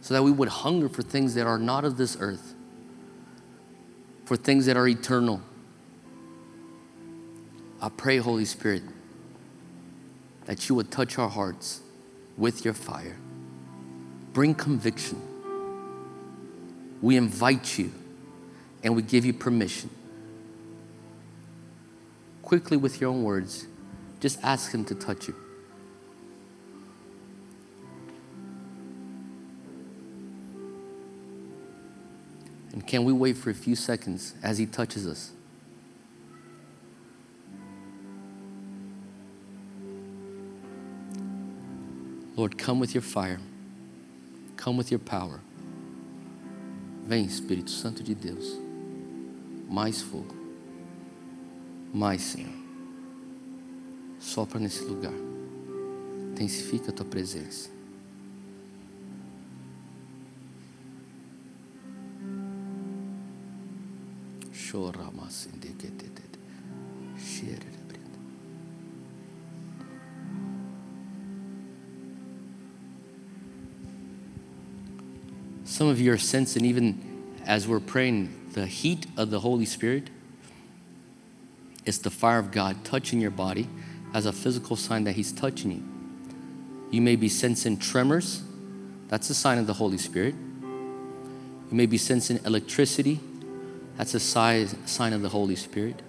[0.00, 2.54] so that we would hunger for things that are not of this earth,
[4.24, 5.42] for things that are eternal.
[7.80, 8.82] I pray, Holy Spirit,
[10.46, 11.82] that you would touch our hearts
[12.36, 13.16] with your fire.
[14.32, 15.20] Bring conviction.
[17.02, 17.92] We invite you
[18.82, 19.90] and we give you permission
[22.52, 23.66] quickly with your own words,
[24.20, 25.34] just ask Him to touch you.
[32.72, 35.32] And can we wait for a few seconds as He touches us?
[42.36, 43.40] Lord, come with your fire.
[44.58, 45.40] Come with your power.
[47.06, 48.58] Vem, Espírito Santo de Deus.
[49.68, 50.34] Mais fogo.
[51.92, 52.52] mais, Senhor.
[54.18, 55.12] Sopra nesse lugar.
[56.32, 57.70] Intensifica a tua presença.
[64.70, 65.48] Chora, mas
[75.82, 80.10] Some of you are sensing, even as we're praying, the heat of the Holy Spirit.
[81.84, 83.68] It's the fire of God touching your body
[84.14, 85.82] as a physical sign that He's touching you.
[86.92, 88.44] You may be sensing tremors,
[89.08, 90.36] that's a sign of the Holy Spirit.
[90.62, 93.18] You may be sensing electricity,
[93.96, 96.00] that's a sign of the Holy Spirit.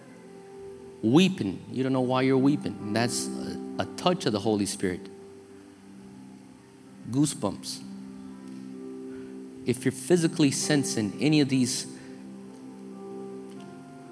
[1.02, 5.10] Weeping, you don't know why you're weeping, that's a, a touch of the Holy Spirit.
[7.10, 7.80] Goosebumps.
[9.66, 11.88] If you're physically sensing any of these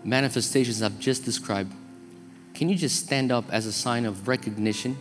[0.03, 1.73] manifestations I've just described,
[2.53, 4.97] can you just stand up as a sign of recognition?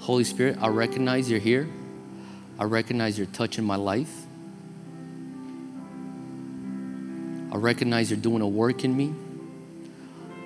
[0.00, 1.68] Holy Spirit, I recognize you're here.
[2.58, 4.12] I recognize you're touching my life.
[7.52, 9.14] I recognize you're doing a work in me.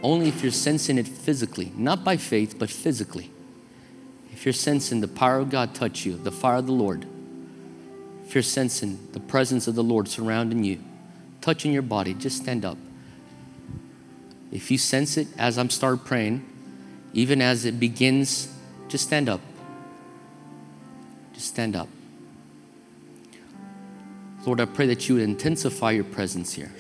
[0.03, 3.31] Only if you're sensing it physically, not by faith, but physically.
[4.33, 7.07] If you're sensing the power of God touch you, the fire of the Lord,
[8.27, 10.81] if you're sensing the presence of the Lord surrounding you,
[11.41, 12.77] touching your body, just stand up.
[14.51, 16.45] If you sense it as I'm start praying,
[17.13, 18.53] even as it begins,
[18.89, 19.41] just stand up.
[21.35, 21.89] Just stand up.
[24.45, 26.73] Lord, I pray that you would intensify your presence here.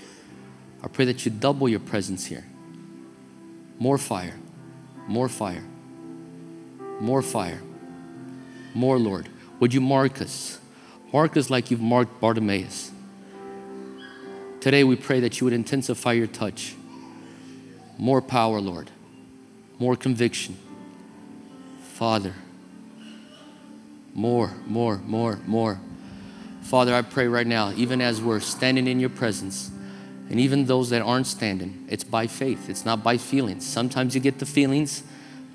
[0.82, 2.44] I pray that you double your presence here.
[3.78, 4.34] More fire,
[5.06, 5.64] more fire,
[7.00, 7.62] more fire,
[8.74, 9.28] more, Lord.
[9.60, 10.58] Would you mark us?
[11.16, 12.90] Mark us like you've marked Bartimaeus.
[14.60, 16.74] Today we pray that you would intensify your touch.
[17.96, 18.90] More power, Lord.
[19.78, 20.58] More conviction.
[21.94, 22.34] Father,
[24.12, 25.80] more, more, more, more.
[26.60, 29.70] Father, I pray right now, even as we're standing in your presence,
[30.28, 33.66] and even those that aren't standing, it's by faith, it's not by feelings.
[33.66, 35.02] Sometimes you get the feelings,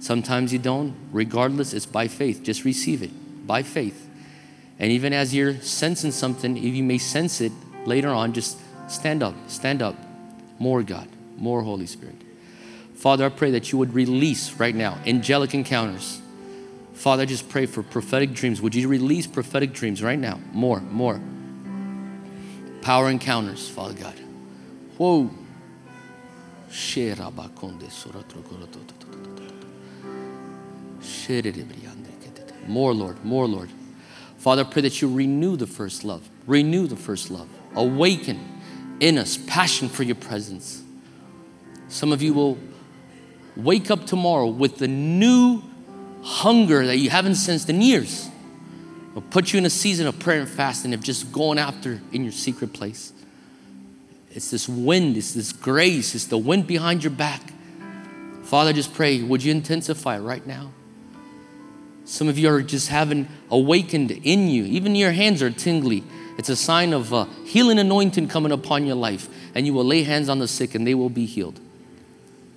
[0.02, 0.96] Sometimes you don't.
[1.12, 2.42] Regardless, it's by faith.
[2.42, 3.12] Just receive it
[3.46, 4.08] by faith.
[4.82, 7.52] And even as you're sensing something, if you may sense it
[7.86, 8.58] later on, just
[8.90, 9.96] stand up, stand up.
[10.58, 11.08] More God,
[11.38, 12.16] more Holy Spirit.
[12.96, 16.20] Father, I pray that you would release right now angelic encounters.
[16.96, 18.60] Father, I just pray for prophetic dreams.
[18.60, 20.40] Would you release prophetic dreams right now?
[20.52, 21.22] More, more.
[22.82, 24.16] Power encounters, Father God.
[24.98, 25.30] Whoa.
[32.68, 33.70] More, Lord, more, Lord.
[34.42, 36.28] Father, I pray that you renew the first love.
[36.48, 37.48] Renew the first love.
[37.76, 38.40] Awaken
[39.00, 40.82] in us passion for your presence.
[41.90, 42.58] Some of you will
[43.56, 45.62] wake up tomorrow with the new
[46.24, 48.32] hunger that you haven't sensed in years.
[49.14, 52.24] Will put you in a season of prayer and fasting of just going after in
[52.24, 53.14] your secret place.
[54.32, 57.54] It's this wind, it's this grace, it's the wind behind your back.
[58.42, 60.72] Father, just pray, would you intensify right now?
[62.12, 64.66] Some of you are just having awakened in you.
[64.66, 66.04] Even your hands are tingly.
[66.38, 69.30] It's a sign of a healing anointing coming upon your life.
[69.56, 71.62] And you will lay hands on the sick and they will be healed.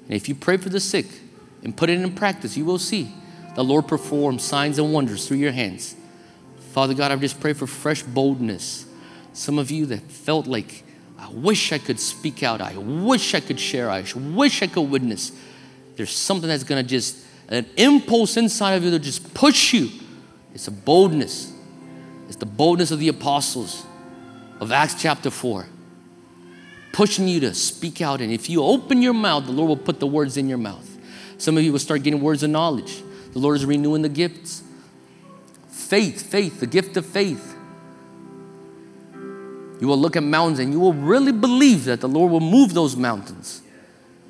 [0.06, 1.06] And if you pray for the sick
[1.62, 3.12] and put it in practice, you will see
[3.54, 5.94] the Lord perform signs and wonders through your hands.
[6.72, 8.86] Father God, I just pray for fresh boldness.
[9.34, 10.82] Some of you that felt like,
[11.16, 12.60] I wish I could speak out.
[12.60, 13.88] I wish I could share.
[13.88, 15.30] I wish I could witness.
[15.94, 19.90] There's something that's going to just an impulse inside of you to just push you.
[20.54, 21.52] It's a boldness.
[22.26, 23.84] It's the boldness of the apostles
[24.60, 25.66] of Acts chapter 4,
[26.92, 28.20] pushing you to speak out.
[28.20, 30.88] And if you open your mouth, the Lord will put the words in your mouth.
[31.38, 33.02] Some of you will start getting words of knowledge.
[33.32, 34.62] The Lord is renewing the gifts.
[35.68, 37.54] Faith, faith, the gift of faith.
[39.80, 42.72] You will look at mountains and you will really believe that the Lord will move
[42.72, 43.60] those mountains.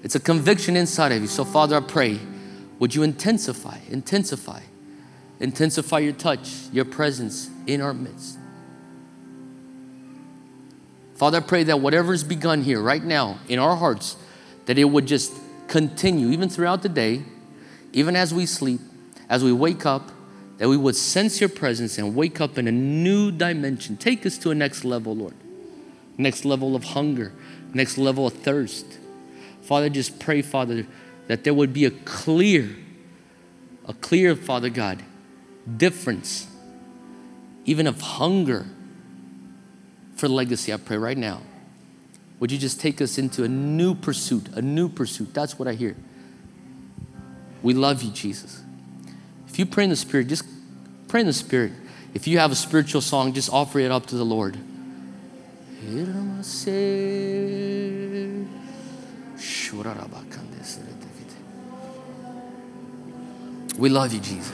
[0.02, 1.28] It's a conviction inside of you.
[1.28, 2.18] So, Father, I pray
[2.84, 4.60] would you intensify, intensify,
[5.40, 8.36] intensify your touch, your presence in our midst?
[11.14, 14.18] Father, I pray that whatever's begun here right now in our hearts,
[14.66, 15.32] that it would just
[15.66, 17.22] continue even throughout the day,
[17.94, 18.82] even as we sleep,
[19.30, 20.12] as we wake up,
[20.58, 23.96] that we would sense your presence and wake up in a new dimension.
[23.96, 25.32] Take us to a next level, Lord.
[26.18, 27.32] Next level of hunger,
[27.72, 28.98] next level of thirst.
[29.62, 30.86] Father, just pray, Father,
[31.26, 32.76] that there would be a clear,
[33.86, 35.02] a clear, Father God,
[35.76, 36.46] difference,
[37.64, 38.66] even of hunger
[40.16, 40.72] for legacy.
[40.72, 41.42] I pray right now.
[42.40, 45.32] Would you just take us into a new pursuit, a new pursuit?
[45.32, 45.96] That's what I hear.
[47.62, 48.62] We love you, Jesus.
[49.48, 50.44] If you pray in the Spirit, just
[51.08, 51.72] pray in the Spirit.
[52.12, 54.58] If you have a spiritual song, just offer it up to the Lord.
[63.78, 64.52] We love you, Jesus.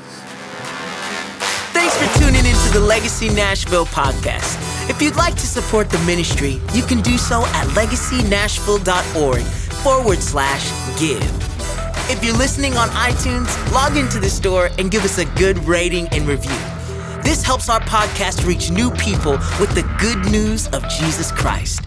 [1.72, 4.58] Thanks for tuning into the Legacy Nashville podcast.
[4.88, 9.42] If you'd like to support the ministry, you can do so at legacynashville.org
[9.82, 11.22] forward slash give.
[12.10, 16.08] If you're listening on iTunes, log into the store and give us a good rating
[16.08, 16.56] and review.
[17.22, 21.82] This helps our podcast reach new people with the good news of Jesus Christ.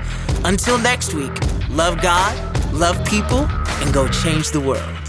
[0.45, 1.33] Until next week,
[1.69, 3.39] love God, love people,
[3.81, 5.02] and go change the world.